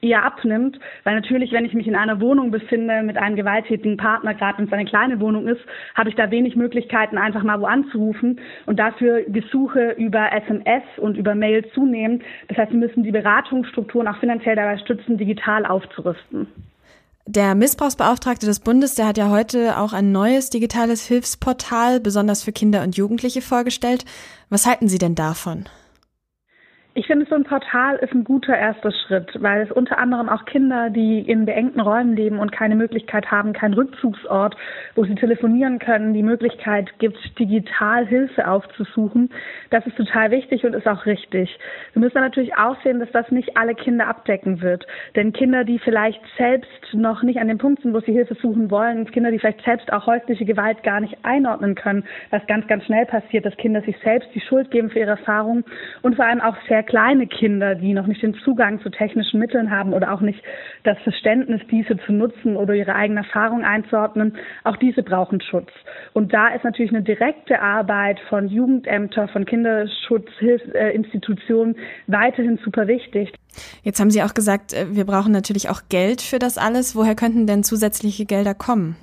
eher 0.00 0.24
abnimmt, 0.24 0.78
weil 1.04 1.14
natürlich, 1.14 1.52
wenn 1.52 1.64
ich 1.64 1.74
mich 1.74 1.86
in 1.86 1.94
einer 1.94 2.20
Wohnung 2.20 2.50
befinde 2.50 3.02
mit 3.02 3.16
einem 3.16 3.36
gewalttätigen 3.36 3.96
Partner, 3.96 4.34
gerade 4.34 4.58
wenn 4.58 4.66
es 4.66 4.72
eine 4.72 4.84
kleine 4.84 5.20
Wohnung 5.20 5.46
ist, 5.46 5.60
habe 5.94 6.08
ich 6.08 6.16
da 6.16 6.30
wenig 6.30 6.56
Möglichkeiten, 6.56 7.18
einfach 7.18 7.42
mal 7.42 7.60
wo 7.60 7.66
anzurufen 7.66 8.40
und 8.66 8.78
dafür 8.78 9.22
Gesuche 9.28 9.94
über 9.98 10.32
SMS 10.32 10.82
und 10.98 11.16
über 11.16 11.34
Mail 11.34 11.64
zunehmen. 11.74 12.22
Das 12.48 12.58
heißt, 12.58 12.72
wir 12.72 12.78
müssen 12.78 13.02
die 13.02 13.12
Beratungsstrukturen 13.12 14.08
auch 14.08 14.18
finanziell 14.18 14.56
dabei 14.56 14.78
stützen, 14.78 15.16
digital 15.16 15.64
aufzurüsten. 15.66 16.48
Der 17.30 17.54
Missbrauchsbeauftragte 17.54 18.46
des 18.46 18.58
Bundes, 18.58 18.94
der 18.94 19.06
hat 19.06 19.18
ja 19.18 19.28
heute 19.28 19.76
auch 19.76 19.92
ein 19.92 20.12
neues 20.12 20.48
digitales 20.48 21.04
Hilfsportal, 21.04 22.00
besonders 22.00 22.42
für 22.42 22.52
Kinder 22.52 22.82
und 22.82 22.96
Jugendliche, 22.96 23.42
vorgestellt. 23.42 24.06
Was 24.48 24.64
halten 24.64 24.88
Sie 24.88 24.96
denn 24.96 25.14
davon? 25.14 25.66
Ich 26.98 27.06
finde, 27.06 27.26
so 27.26 27.36
ein 27.36 27.44
Portal 27.44 27.94
ist 27.98 28.12
ein 28.12 28.24
guter 28.24 28.58
erster 28.58 28.90
Schritt, 28.90 29.30
weil 29.40 29.62
es 29.62 29.70
unter 29.70 29.98
anderem 29.98 30.28
auch 30.28 30.44
Kinder, 30.46 30.90
die 30.90 31.20
in 31.20 31.44
beengten 31.44 31.78
Räumen 31.78 32.16
leben 32.16 32.40
und 32.40 32.50
keine 32.50 32.74
Möglichkeit 32.74 33.30
haben, 33.30 33.52
keinen 33.52 33.74
Rückzugsort, 33.74 34.56
wo 34.96 35.04
sie 35.04 35.14
telefonieren 35.14 35.78
können, 35.78 36.12
die 36.12 36.24
Möglichkeit 36.24 36.90
gibt, 36.98 37.16
digital 37.38 38.04
Hilfe 38.04 38.48
aufzusuchen. 38.48 39.30
Das 39.70 39.86
ist 39.86 39.96
total 39.96 40.32
wichtig 40.32 40.64
und 40.64 40.74
ist 40.74 40.88
auch 40.88 41.06
richtig. 41.06 41.56
Wir 41.92 42.00
müssen 42.00 42.18
natürlich 42.18 42.56
auch 42.56 42.74
sehen, 42.82 42.98
dass 42.98 43.12
das 43.12 43.30
nicht 43.30 43.56
alle 43.56 43.76
Kinder 43.76 44.08
abdecken 44.08 44.60
wird. 44.60 44.84
Denn 45.14 45.32
Kinder, 45.32 45.62
die 45.62 45.78
vielleicht 45.78 46.20
selbst 46.36 46.68
noch 46.94 47.22
nicht 47.22 47.38
an 47.38 47.46
dem 47.46 47.58
Punkt 47.58 47.82
sind, 47.82 47.94
wo 47.94 48.00
sie 48.00 48.10
Hilfe 48.10 48.34
suchen 48.34 48.72
wollen, 48.72 49.08
Kinder, 49.12 49.30
die 49.30 49.38
vielleicht 49.38 49.62
selbst 49.62 49.92
auch 49.92 50.08
häusliche 50.08 50.44
Gewalt 50.44 50.82
gar 50.82 50.98
nicht 50.98 51.16
einordnen 51.22 51.76
können, 51.76 52.02
was 52.30 52.44
ganz, 52.48 52.66
ganz 52.66 52.84
schnell 52.86 53.06
passiert, 53.06 53.46
dass 53.46 53.56
Kinder 53.56 53.82
sich 53.82 53.96
selbst 54.02 54.28
die 54.34 54.40
Schuld 54.40 54.72
geben 54.72 54.90
für 54.90 54.98
ihre 54.98 55.10
Erfahrungen 55.10 55.64
und 56.02 56.16
vor 56.16 56.24
allem 56.24 56.40
auch 56.40 56.56
sehr 56.66 56.82
kleine 56.88 57.26
Kinder, 57.26 57.74
die 57.74 57.92
noch 57.92 58.06
nicht 58.06 58.22
den 58.22 58.32
Zugang 58.44 58.80
zu 58.80 58.88
technischen 58.88 59.38
Mitteln 59.38 59.70
haben 59.70 59.92
oder 59.92 60.10
auch 60.12 60.22
nicht 60.22 60.42
das 60.84 60.96
Verständnis, 61.04 61.60
diese 61.70 61.98
zu 62.06 62.12
nutzen 62.12 62.56
oder 62.56 62.72
ihre 62.74 62.94
eigene 62.94 63.20
Erfahrung 63.20 63.62
einzuordnen, 63.62 64.38
auch 64.64 64.76
diese 64.76 65.02
brauchen 65.02 65.42
Schutz. 65.42 65.68
Und 66.14 66.32
da 66.32 66.48
ist 66.48 66.64
natürlich 66.64 66.90
eine 66.90 67.02
direkte 67.02 67.60
Arbeit 67.60 68.18
von 68.28 68.48
Jugendämtern, 68.48 69.28
von 69.28 69.44
Kinderschutzhilfsinstitutionen 69.44 71.76
weiterhin 72.06 72.58
super 72.64 72.88
wichtig. 72.88 73.34
Jetzt 73.82 74.00
haben 74.00 74.10
Sie 74.10 74.22
auch 74.22 74.32
gesagt, 74.34 74.72
äh, 74.72 74.96
wir 74.96 75.04
brauchen 75.04 75.32
natürlich 75.32 75.68
auch 75.68 75.82
Geld 75.88 76.22
für 76.22 76.38
das 76.38 76.58
alles. 76.58 76.94
Woher 76.96 77.14
könnten 77.14 77.46
denn 77.46 77.62
zusätzliche 77.64 78.24
Gelder 78.24 78.54
kommen? 78.54 78.96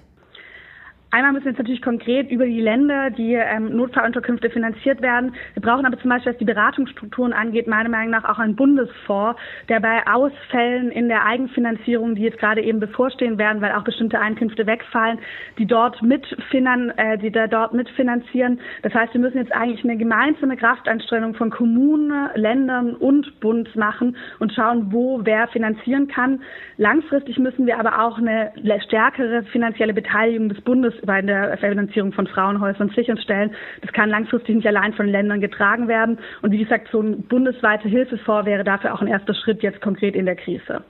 Einmal 1.15 1.31
müssen 1.31 1.47
jetzt 1.47 1.59
natürlich 1.59 1.81
konkret 1.81 2.29
über 2.29 2.45
die 2.45 2.59
Länder, 2.59 3.09
die 3.09 3.35
ähm, 3.35 3.73
Notfallunterkünfte 3.73 4.49
finanziert 4.49 5.01
werden. 5.01 5.33
Wir 5.53 5.61
brauchen 5.61 5.85
aber 5.85 5.97
zum 5.97 6.09
Beispiel, 6.09 6.33
was 6.33 6.39
die 6.39 6.43
Beratungsstrukturen 6.43 7.31
angeht, 7.31 7.67
meiner 7.67 7.87
Meinung 7.87 8.09
nach 8.09 8.25
auch 8.25 8.37
einen 8.37 8.57
Bundesfonds, 8.57 9.39
der 9.69 9.79
bei 9.79 10.05
Ausfällen 10.07 10.91
in 10.91 11.07
der 11.07 11.23
Eigenfinanzierung, 11.25 12.15
die 12.15 12.23
jetzt 12.23 12.37
gerade 12.37 12.61
eben 12.61 12.81
bevorstehen 12.81 13.37
werden, 13.37 13.61
weil 13.61 13.71
auch 13.71 13.85
bestimmte 13.85 14.19
Einkünfte 14.19 14.67
wegfallen, 14.67 15.19
die 15.57 15.65
dort 15.65 16.01
mitfinan 16.01 16.89
äh, 16.97 17.17
die 17.17 17.31
da 17.31 17.47
dort 17.47 17.73
mitfinanzieren. 17.73 18.59
Das 18.81 18.93
heißt, 18.93 19.13
wir 19.13 19.21
müssen 19.21 19.37
jetzt 19.37 19.53
eigentlich 19.53 19.85
eine 19.85 19.95
gemeinsame 19.95 20.57
Kraftanstrengung 20.57 21.35
von 21.35 21.49
Kommunen, 21.49 22.27
Ländern 22.35 22.93
und 22.93 23.39
Bund 23.39 23.73
machen 23.77 24.17
und 24.39 24.51
schauen, 24.51 24.91
wo 24.91 25.21
wer 25.23 25.47
finanzieren 25.47 26.09
kann. 26.09 26.41
Langfristig 26.75 27.39
müssen 27.39 27.65
wir 27.67 27.79
aber 27.79 28.03
auch 28.03 28.17
eine 28.17 28.51
stärkere 28.83 29.43
finanzielle 29.43 29.93
Beteiligung 29.93 30.49
des 30.49 30.59
Bundes 30.59 30.93
bei 31.05 31.21
der 31.21 31.57
Finanzierung 31.57 32.11
von 32.13 32.27
Frauenhäusern 32.27 32.89
sicherstellen. 32.89 33.51
Das 33.81 33.91
kann 33.93 34.09
langfristig 34.09 34.55
nicht 34.55 34.67
allein 34.67 34.93
von 34.93 35.07
Ländern 35.07 35.41
getragen 35.41 35.87
werden. 35.87 36.17
Und 36.41 36.51
wie 36.51 36.63
gesagt, 36.63 36.89
so 36.91 37.01
ein 37.01 37.23
bundesweiter 37.23 37.89
Hilfefonds 37.89 38.45
wäre 38.45 38.63
dafür 38.63 38.93
auch 38.93 39.01
ein 39.01 39.07
erster 39.07 39.33
Schritt 39.33 39.63
jetzt 39.63 39.81
konkret 39.81 40.15
in 40.15 40.25
der 40.25 40.35
Krise. 40.35 40.83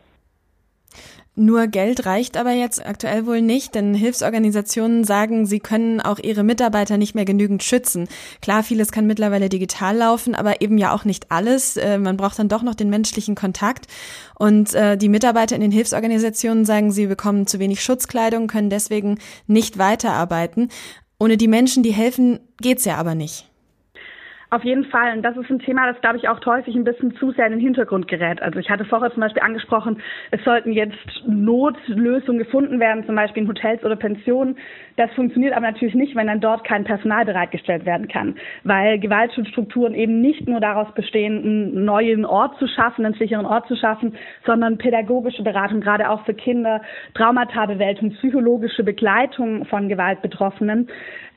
Nur 1.38 1.67
Geld 1.67 2.06
reicht 2.06 2.38
aber 2.38 2.52
jetzt 2.52 2.86
aktuell 2.86 3.26
wohl 3.26 3.41
nicht, 3.41 3.76
denn 3.76 3.93
Hilfsorganisationen 3.93 5.04
sagen, 5.04 5.45
sie 5.45 5.60
können 5.60 6.00
auch 6.00 6.17
ihre 6.17 6.43
Mitarbeiter 6.43 6.98
nicht 6.98 7.13
mehr 7.13 7.26
genügend 7.26 7.62
schützen. 7.62 8.08
Klar, 8.41 8.63
vieles 8.63 8.93
kann 8.93 9.06
mittlerweile 9.06 9.50
digital 9.50 9.98
laufen, 9.98 10.34
aber 10.34 10.62
eben 10.62 10.78
ja 10.78 10.93
auch 10.93 11.04
nicht 11.04 11.34
alles. 11.34 11.76
Äh, 11.76 11.98
man 11.98 12.15
braucht 12.15 12.39
dann 12.39 12.48
doch 12.48 12.63
noch 12.63 12.76
den 12.76 12.89
menschlichen 12.89 13.36
Kontakt. 13.36 13.88
Und 14.39 14.74
äh, 14.76 14.98
die 14.98 15.10
Mitarbeiter 15.10 15.56
in 15.56 15.62
den 15.62 15.71
Hilfsorganisationen 15.71 16.63
sagen, 16.63 16.93
sie 16.93 17.08
bekommen 17.08 17.48
zu 17.48 17.60
wenig 17.60 17.84
Schutzkleidung, 17.84 18.48
können 18.48 18.69
deswegen 18.69 19.19
nicht 19.45 19.78
weiterarbeiten. 19.78 20.69
Ohne 21.19 21.36
die 21.36 21.50
Menschen, 21.50 21.84
die 21.84 21.91
helfen, 21.91 22.39
geht's 22.62 22.86
ja 22.86 22.95
aber 22.95 23.13
nicht. 23.13 23.50
Auf 24.51 24.63
jeden 24.63 24.86
Fall. 24.86 25.15
Und 25.15 25.23
das 25.23 25.36
ist 25.38 25.49
ein 25.49 25.60
Thema, 25.60 25.91
das, 25.91 25.99
glaube 26.01 26.17
ich, 26.17 26.29
auch 26.29 26.43
häufig 26.45 26.75
ein 26.75 26.84
bisschen 26.84 27.15
zu 27.15 27.31
sehr 27.31 27.47
in 27.47 27.53
den 27.53 27.62
Hintergrund 27.62 28.08
gerät. 28.08 28.41
Also 28.41 28.60
ich 28.60 28.69
hatte 28.69 28.86
vorher 28.86 29.12
zum 29.12 29.21
Beispiel 29.21 29.41
angesprochen, 29.41 30.01
es 30.31 30.43
sollten 30.43 30.71
jetzt 30.71 30.97
Notlösungen 31.25 32.39
gefunden 32.39 32.79
werden, 32.79 33.05
zum 33.05 33.15
Beispiel 33.15 33.43
in 33.43 33.49
Hotels 33.49 33.84
oder 33.84 33.95
Pensionen. 33.95 34.58
Das 34.97 35.12
funktioniert 35.13 35.53
aber 35.53 35.65
natürlich 35.65 35.95
nicht, 35.95 36.15
wenn 36.15 36.27
dann 36.27 36.39
dort 36.39 36.63
kein 36.63 36.84
Personal 36.84 37.25
bereitgestellt 37.25 37.86
werden 37.86 38.08
kann. 38.08 38.36
Weil 38.63 38.99
Gewaltschutzstrukturen 38.99 39.95
eben 39.95 40.21
nicht 40.21 40.47
nur 40.47 40.60
daraus 40.60 40.93
bestehen, 40.93 41.43
einen 41.43 41.86
neuen 41.86 42.23
Ort 42.23 42.58
zu 42.60 42.67
schaffen, 42.67 43.03
einen 43.05 43.15
sicheren 43.15 43.45
Ort 43.45 43.67
zu 43.67 43.75
schaffen, 43.75 44.15
sondern 44.45 44.77
pädagogische 44.77 45.43
Beratung, 45.43 45.81
gerade 45.81 46.10
auch 46.10 46.23
für 46.25 46.34
Kinder, 46.34 46.81
Traumata-Bewältigung, 47.15 48.12
psychologische 48.12 48.84
Begleitung 48.84 49.65
von 49.65 49.89
Gewaltbetroffenen. 49.89 50.88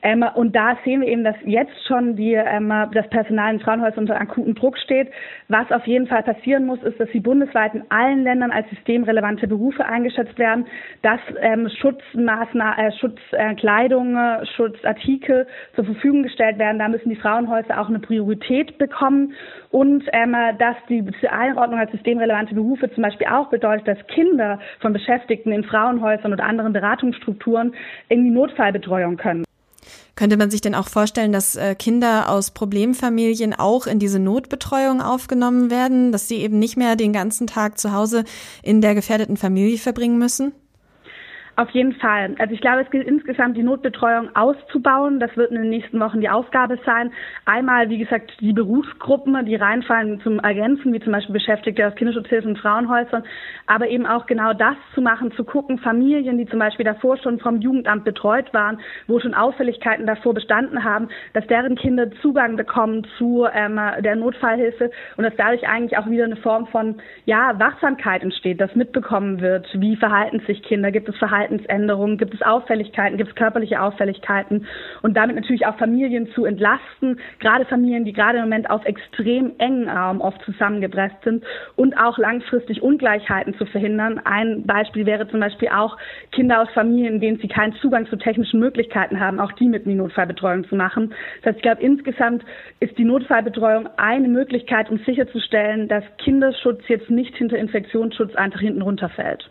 Ähm, 0.01 0.23
und 0.35 0.55
da 0.55 0.77
sehen 0.85 1.01
wir 1.01 1.09
eben, 1.09 1.23
dass 1.23 1.35
jetzt 1.43 1.85
schon 1.85 2.15
die, 2.15 2.33
ähm, 2.33 2.71
das 3.09 3.25
Personal 3.25 3.53
in 3.53 3.59
Frauenhäusern 3.59 3.99
unter 3.99 4.19
akuten 4.19 4.55
Druck 4.55 4.77
steht. 4.77 5.09
Was 5.47 5.71
auf 5.71 5.85
jeden 5.87 6.07
Fall 6.07 6.23
passieren 6.23 6.65
muss, 6.65 6.81
ist, 6.83 6.99
dass 6.99 7.09
sie 7.09 7.19
bundesweit 7.19 7.73
in 7.73 7.83
allen 7.89 8.23
Ländern 8.23 8.51
als 8.51 8.69
systemrelevante 8.69 9.47
Berufe 9.47 9.85
eingeschätzt 9.85 10.37
werden, 10.37 10.65
dass 11.01 11.19
ähm, 11.41 11.69
Schutzmaßnahmen, 11.69 12.85
äh, 12.85 12.91
Schutzkleidung, 12.97 14.15
äh, 14.15 14.45
Schutzartikel 14.55 15.47
zur 15.75 15.85
Verfügung 15.85 16.23
gestellt 16.23 16.57
werden. 16.59 16.79
Da 16.79 16.87
müssen 16.87 17.09
die 17.09 17.15
Frauenhäuser 17.15 17.79
auch 17.79 17.89
eine 17.89 17.99
Priorität 17.99 18.77
bekommen 18.77 19.33
und 19.71 20.03
ähm, 20.13 20.35
dass 20.57 20.75
die 20.89 21.03
Einordnung 21.29 21.79
als 21.79 21.91
systemrelevante 21.91 22.55
Berufe 22.55 22.91
zum 22.91 23.03
Beispiel 23.03 23.27
auch 23.27 23.49
bedeutet, 23.49 23.87
dass 23.87 24.07
Kinder 24.07 24.59
von 24.79 24.93
Beschäftigten 24.93 25.51
in 25.51 25.63
Frauenhäusern 25.63 26.33
oder 26.33 26.43
anderen 26.43 26.73
Beratungsstrukturen 26.73 27.73
in 28.09 28.23
die 28.23 28.31
Notfallbetreuung 28.31 29.17
können. 29.17 29.48
Könnte 30.15 30.37
man 30.37 30.51
sich 30.51 30.61
denn 30.61 30.75
auch 30.75 30.87
vorstellen, 30.87 31.31
dass 31.31 31.55
äh, 31.55 31.75
Kinder 31.75 32.29
aus 32.29 32.51
Problemfamilien 32.51 33.53
auch 33.53 33.87
in 33.87 33.99
diese 33.99 34.19
Notbetreuung 34.19 35.01
aufgenommen 35.01 35.69
werden, 35.69 36.11
dass 36.11 36.27
sie 36.27 36.37
eben 36.37 36.59
nicht 36.59 36.77
mehr 36.77 36.95
den 36.95 37.13
ganzen 37.13 37.47
Tag 37.47 37.77
zu 37.77 37.93
Hause 37.93 38.23
in 38.63 38.81
der 38.81 38.95
gefährdeten 38.95 39.37
Familie 39.37 39.77
verbringen 39.77 40.17
müssen? 40.17 40.53
Auf 41.59 41.71
jeden 41.71 41.91
Fall. 41.95 42.35
Also 42.39 42.53
ich 42.53 42.61
glaube, 42.61 42.83
es 42.83 42.89
gilt 42.89 43.05
insgesamt 43.05 43.57
die 43.57 43.63
Notbetreuung 43.63 44.33
auszubauen. 44.33 45.19
Das 45.19 45.35
wird 45.35 45.51
in 45.51 45.57
den 45.57 45.69
nächsten 45.69 45.99
Wochen 45.99 46.21
die 46.21 46.29
Aufgabe 46.29 46.79
sein. 46.85 47.11
Einmal, 47.43 47.89
wie 47.89 47.97
gesagt, 47.97 48.31
die 48.39 48.53
Berufsgruppen, 48.53 49.45
die 49.45 49.57
reinfallen 49.57 50.21
zum 50.21 50.39
Ergänzen, 50.39 50.93
wie 50.93 51.01
zum 51.01 51.11
Beispiel 51.11 51.33
Beschäftigte 51.33 51.85
aus 51.85 51.95
Kinderschutzhilfen 51.95 52.51
und 52.51 52.59
Frauenhäusern, 52.59 53.23
aber 53.67 53.89
eben 53.89 54.05
auch 54.05 54.25
genau 54.25 54.53
das 54.53 54.77
zu 54.95 55.01
machen, 55.01 55.33
zu 55.33 55.43
gucken, 55.43 55.79
Familien, 55.79 56.37
die 56.37 56.45
zum 56.45 56.59
Beispiel 56.59 56.85
davor 56.85 57.17
schon 57.17 57.39
vom 57.39 57.59
Jugendamt 57.59 58.05
betreut 58.05 58.53
waren, 58.53 58.79
wo 59.07 59.19
schon 59.19 59.33
Auffälligkeiten 59.33 60.07
davor 60.07 60.33
bestanden 60.33 60.85
haben, 60.85 61.09
dass 61.33 61.45
deren 61.47 61.75
Kinder 61.75 62.09
Zugang 62.21 62.55
bekommen 62.55 63.05
zu 63.17 63.45
ähm, 63.53 63.77
der 63.99 64.15
Notfallhilfe 64.15 64.91
und 65.17 65.25
dass 65.25 65.35
dadurch 65.35 65.67
eigentlich 65.67 65.97
auch 65.97 66.09
wieder 66.09 66.23
eine 66.23 66.37
Form 66.37 66.67
von 66.67 67.01
ja, 67.25 67.59
Wachsamkeit 67.59 68.23
entsteht, 68.23 68.61
dass 68.61 68.73
mitbekommen 68.75 69.41
wird, 69.41 69.67
wie 69.73 69.97
verhalten 69.97 70.39
sich 70.47 70.63
Kinder, 70.63 70.89
gibt 70.93 71.09
es 71.09 71.17
Verhalten 71.17 71.48
Verhaltensänderungen, 71.49 72.17
gibt 72.17 72.33
es 72.33 72.41
Auffälligkeiten, 72.41 73.17
gibt 73.17 73.29
es 73.29 73.35
körperliche 73.35 73.81
Auffälligkeiten 73.81 74.67
und 75.01 75.17
damit 75.17 75.35
natürlich 75.35 75.65
auch 75.65 75.77
Familien 75.77 76.27
zu 76.33 76.45
entlasten, 76.45 77.19
gerade 77.39 77.65
Familien, 77.65 78.05
die 78.05 78.13
gerade 78.13 78.37
im 78.37 78.43
Moment 78.43 78.69
auf 78.69 78.85
extrem 78.85 79.53
engen 79.57 79.89
Raum 79.89 80.21
oft 80.21 80.41
zusammengepresst 80.43 81.23
sind 81.23 81.43
und 81.75 81.97
auch 81.97 82.17
langfristig 82.17 82.81
Ungleichheiten 82.81 83.55
zu 83.55 83.65
verhindern. 83.65 84.21
Ein 84.23 84.63
Beispiel 84.65 85.05
wäre 85.05 85.27
zum 85.27 85.39
Beispiel 85.39 85.69
auch 85.69 85.97
Kinder 86.31 86.61
aus 86.61 86.69
Familien, 86.73 87.15
in 87.15 87.21
denen 87.21 87.39
sie 87.39 87.47
keinen 87.47 87.73
Zugang 87.75 88.05
zu 88.07 88.15
technischen 88.15 88.59
Möglichkeiten 88.59 89.19
haben, 89.19 89.39
auch 89.39 89.51
die 89.53 89.67
mit 89.67 89.85
in 89.85 89.97
Notfallbetreuung 89.97 90.65
zu 90.67 90.75
machen. 90.75 91.13
Das 91.41 91.47
heißt, 91.47 91.57
ich 91.57 91.63
glaube, 91.63 91.81
insgesamt 91.81 92.43
ist 92.79 92.97
die 92.97 93.05
Notfallbetreuung 93.05 93.89
eine 93.97 94.27
Möglichkeit, 94.27 94.89
um 94.89 94.99
sicherzustellen, 94.99 95.87
dass 95.87 96.03
Kinderschutz 96.19 96.81
jetzt 96.87 97.09
nicht 97.09 97.35
hinter 97.35 97.57
Infektionsschutz 97.57 98.35
einfach 98.35 98.59
hinten 98.59 98.81
runterfällt. 98.81 99.49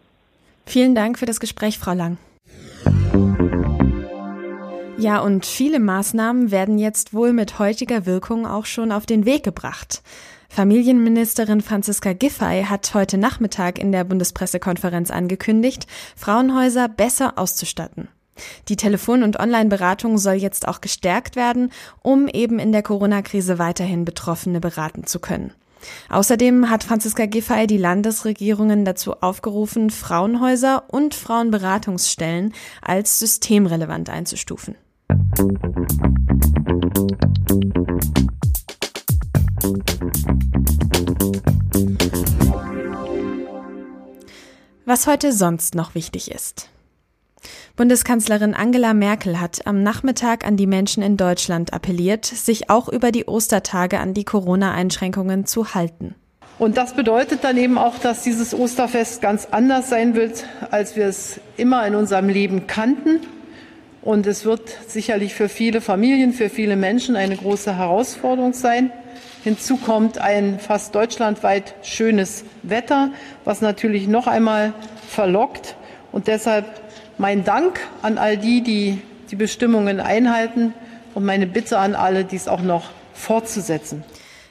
Vielen 0.68 0.94
Dank 0.94 1.18
für 1.18 1.24
das 1.24 1.40
Gespräch, 1.40 1.78
Frau 1.78 1.94
Lang. 1.94 2.18
Ja, 4.98 5.20
und 5.20 5.46
viele 5.46 5.80
Maßnahmen 5.80 6.50
werden 6.50 6.76
jetzt 6.76 7.14
wohl 7.14 7.32
mit 7.32 7.58
heutiger 7.58 8.04
Wirkung 8.04 8.46
auch 8.46 8.66
schon 8.66 8.92
auf 8.92 9.06
den 9.06 9.24
Weg 9.24 9.44
gebracht. 9.44 10.02
Familienministerin 10.50 11.62
Franziska 11.62 12.12
Giffey 12.12 12.64
hat 12.68 12.92
heute 12.92 13.16
Nachmittag 13.16 13.78
in 13.78 13.92
der 13.92 14.04
Bundespressekonferenz 14.04 15.10
angekündigt, 15.10 15.86
Frauenhäuser 16.16 16.88
besser 16.90 17.38
auszustatten. 17.38 18.08
Die 18.68 18.76
Telefon- 18.76 19.22
und 19.22 19.40
Online-Beratung 19.40 20.18
soll 20.18 20.34
jetzt 20.34 20.68
auch 20.68 20.82
gestärkt 20.82 21.34
werden, 21.34 21.72
um 22.02 22.28
eben 22.28 22.58
in 22.58 22.72
der 22.72 22.82
Corona-Krise 22.82 23.58
weiterhin 23.58 24.04
Betroffene 24.04 24.60
beraten 24.60 25.06
zu 25.06 25.18
können. 25.18 25.54
Außerdem 26.08 26.70
hat 26.70 26.84
Franziska 26.84 27.26
Giffey 27.26 27.66
die 27.66 27.78
Landesregierungen 27.78 28.84
dazu 28.84 29.14
aufgerufen, 29.14 29.90
Frauenhäuser 29.90 30.84
und 30.88 31.14
Frauenberatungsstellen 31.14 32.52
als 32.82 33.18
systemrelevant 33.18 34.10
einzustufen. 34.10 34.76
Was 44.84 45.06
heute 45.06 45.32
sonst 45.32 45.74
noch 45.74 45.94
wichtig 45.94 46.30
ist. 46.30 46.70
Bundeskanzlerin 47.76 48.54
Angela 48.54 48.94
Merkel 48.94 49.40
hat 49.40 49.66
am 49.66 49.82
Nachmittag 49.82 50.46
an 50.46 50.56
die 50.56 50.66
Menschen 50.66 51.02
in 51.02 51.16
Deutschland 51.16 51.72
appelliert, 51.72 52.24
sich 52.24 52.70
auch 52.70 52.88
über 52.88 53.12
die 53.12 53.26
Ostertage 53.26 54.00
an 54.00 54.14
die 54.14 54.24
Corona-Einschränkungen 54.24 55.46
zu 55.46 55.74
halten. 55.74 56.14
Und 56.58 56.76
das 56.76 56.94
bedeutet 56.94 57.44
dann 57.44 57.56
eben 57.56 57.78
auch, 57.78 57.98
dass 57.98 58.24
dieses 58.24 58.52
Osterfest 58.52 59.22
ganz 59.22 59.46
anders 59.50 59.90
sein 59.90 60.16
wird, 60.16 60.44
als 60.72 60.96
wir 60.96 61.06
es 61.06 61.40
immer 61.56 61.86
in 61.86 61.94
unserem 61.94 62.28
Leben 62.28 62.66
kannten. 62.66 63.20
Und 64.02 64.26
es 64.26 64.44
wird 64.44 64.62
sicherlich 64.88 65.34
für 65.34 65.48
viele 65.48 65.80
Familien, 65.80 66.32
für 66.32 66.48
viele 66.48 66.74
Menschen 66.74 67.14
eine 67.14 67.36
große 67.36 67.76
Herausforderung 67.76 68.54
sein. 68.54 68.90
Hinzu 69.44 69.76
kommt 69.76 70.18
ein 70.18 70.58
fast 70.58 70.94
deutschlandweit 70.94 71.74
schönes 71.82 72.44
Wetter, 72.64 73.10
was 73.44 73.60
natürlich 73.60 74.08
noch 74.08 74.26
einmal 74.26 74.72
verlockt. 75.08 75.76
Und 76.10 76.26
deshalb 76.26 76.66
mein 77.18 77.44
Dank 77.44 77.80
an 78.02 78.18
all 78.18 78.36
die, 78.36 78.62
die 78.62 78.98
die 79.30 79.36
Bestimmungen 79.36 80.00
einhalten 80.00 80.74
und 81.14 81.24
meine 81.24 81.46
Bitte 81.46 81.78
an 81.78 81.94
alle, 81.94 82.24
dies 82.24 82.48
auch 82.48 82.62
noch 82.62 82.90
fortzusetzen. 83.12 84.04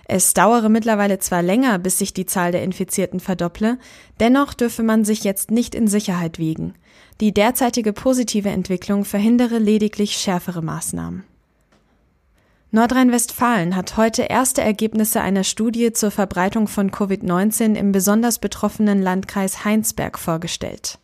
Es 0.09 0.33
dauere 0.33 0.69
mittlerweile 0.69 1.19
zwar 1.19 1.41
länger, 1.41 1.79
bis 1.79 1.97
sich 1.97 2.13
die 2.13 2.25
Zahl 2.25 2.53
der 2.53 2.63
Infizierten 2.63 3.19
verdopple, 3.19 3.77
dennoch 4.21 4.53
dürfe 4.53 4.81
man 4.81 5.03
sich 5.03 5.23
jetzt 5.25 5.51
nicht 5.51 5.75
in 5.75 5.87
Sicherheit 5.87 6.39
wiegen. 6.39 6.75
Die 7.19 7.33
derzeitige 7.33 7.91
positive 7.91 8.49
Entwicklung 8.49 9.03
verhindere 9.03 9.57
lediglich 9.57 10.15
schärfere 10.15 10.61
Maßnahmen. 10.61 11.23
Nordrhein-Westfalen 12.71 13.75
hat 13.75 13.97
heute 13.97 14.23
erste 14.23 14.61
Ergebnisse 14.61 15.21
einer 15.21 15.43
Studie 15.43 15.93
zur 15.93 16.11
Verbreitung 16.11 16.67
von 16.67 16.91
Covid-19 16.91 17.75
im 17.75 17.91
besonders 17.91 18.39
betroffenen 18.39 19.01
Landkreis 19.01 19.65
Heinsberg 19.65 20.19
vorgestellt. 20.19 20.99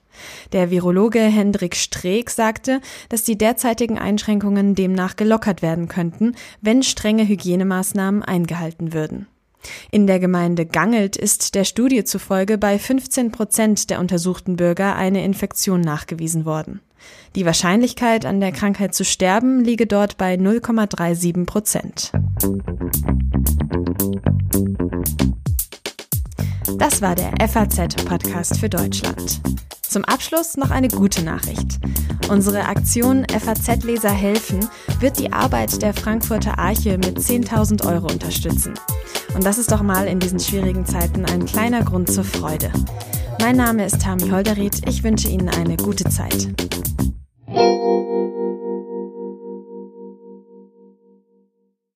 Der 0.51 0.69
Virologe 0.71 1.19
Hendrik 1.19 1.75
Streeck 1.75 2.29
sagte, 2.29 2.81
dass 3.09 3.23
die 3.23 3.37
derzeitigen 3.37 3.97
Einschränkungen 3.97 4.75
demnach 4.75 5.15
gelockert 5.15 5.61
werden 5.61 5.87
könnten, 5.87 6.35
wenn 6.61 6.83
strenge 6.83 7.27
Hygienemaßnahmen 7.27 8.23
eingehalten 8.23 8.93
würden. 8.93 9.27
In 9.91 10.07
der 10.07 10.19
Gemeinde 10.19 10.65
Gangelt 10.65 11.15
ist 11.15 11.55
der 11.55 11.63
Studie 11.63 12.03
zufolge 12.03 12.57
bei 12.57 12.77
15 12.77 13.31
Prozent 13.31 13.89
der 13.89 13.99
untersuchten 13.99 14.57
Bürger 14.57 14.95
eine 14.95 15.23
Infektion 15.23 15.81
nachgewiesen 15.81 16.45
worden. 16.45 16.81
Die 17.35 17.45
Wahrscheinlichkeit, 17.45 18.25
an 18.25 18.39
der 18.39 18.51
Krankheit 18.51 18.93
zu 18.93 19.03
sterben, 19.03 19.63
liege 19.63 19.87
dort 19.87 20.17
bei 20.17 20.35
0,37 20.35 21.45
Prozent. 21.45 22.11
Das 26.77 27.01
war 27.01 27.15
der 27.15 27.31
FAZ-Podcast 27.47 28.59
für 28.59 28.69
Deutschland. 28.69 29.41
Zum 29.81 30.05
Abschluss 30.05 30.57
noch 30.57 30.71
eine 30.71 30.87
gute 30.87 31.23
Nachricht. 31.23 31.79
Unsere 32.29 32.65
Aktion 32.65 33.25
FAZ-Leser 33.29 34.09
helfen 34.09 34.67
wird 34.99 35.19
die 35.19 35.31
Arbeit 35.31 35.81
der 35.81 35.93
Frankfurter 35.93 36.57
Arche 36.57 36.97
mit 36.97 37.19
10.000 37.19 37.85
Euro 37.85 38.07
unterstützen. 38.07 38.73
Und 39.35 39.45
das 39.45 39.57
ist 39.57 39.71
doch 39.71 39.81
mal 39.81 40.07
in 40.07 40.19
diesen 40.19 40.39
schwierigen 40.39 40.85
Zeiten 40.85 41.25
ein 41.25 41.45
kleiner 41.45 41.83
Grund 41.83 42.11
zur 42.11 42.23
Freude. 42.23 42.71
Mein 43.39 43.57
Name 43.57 43.85
ist 43.85 44.01
Tami 44.01 44.29
Holderried. 44.29 44.87
Ich 44.87 45.03
wünsche 45.03 45.27
Ihnen 45.27 45.49
eine 45.49 45.77
gute 45.77 46.05
Zeit. 46.05 46.47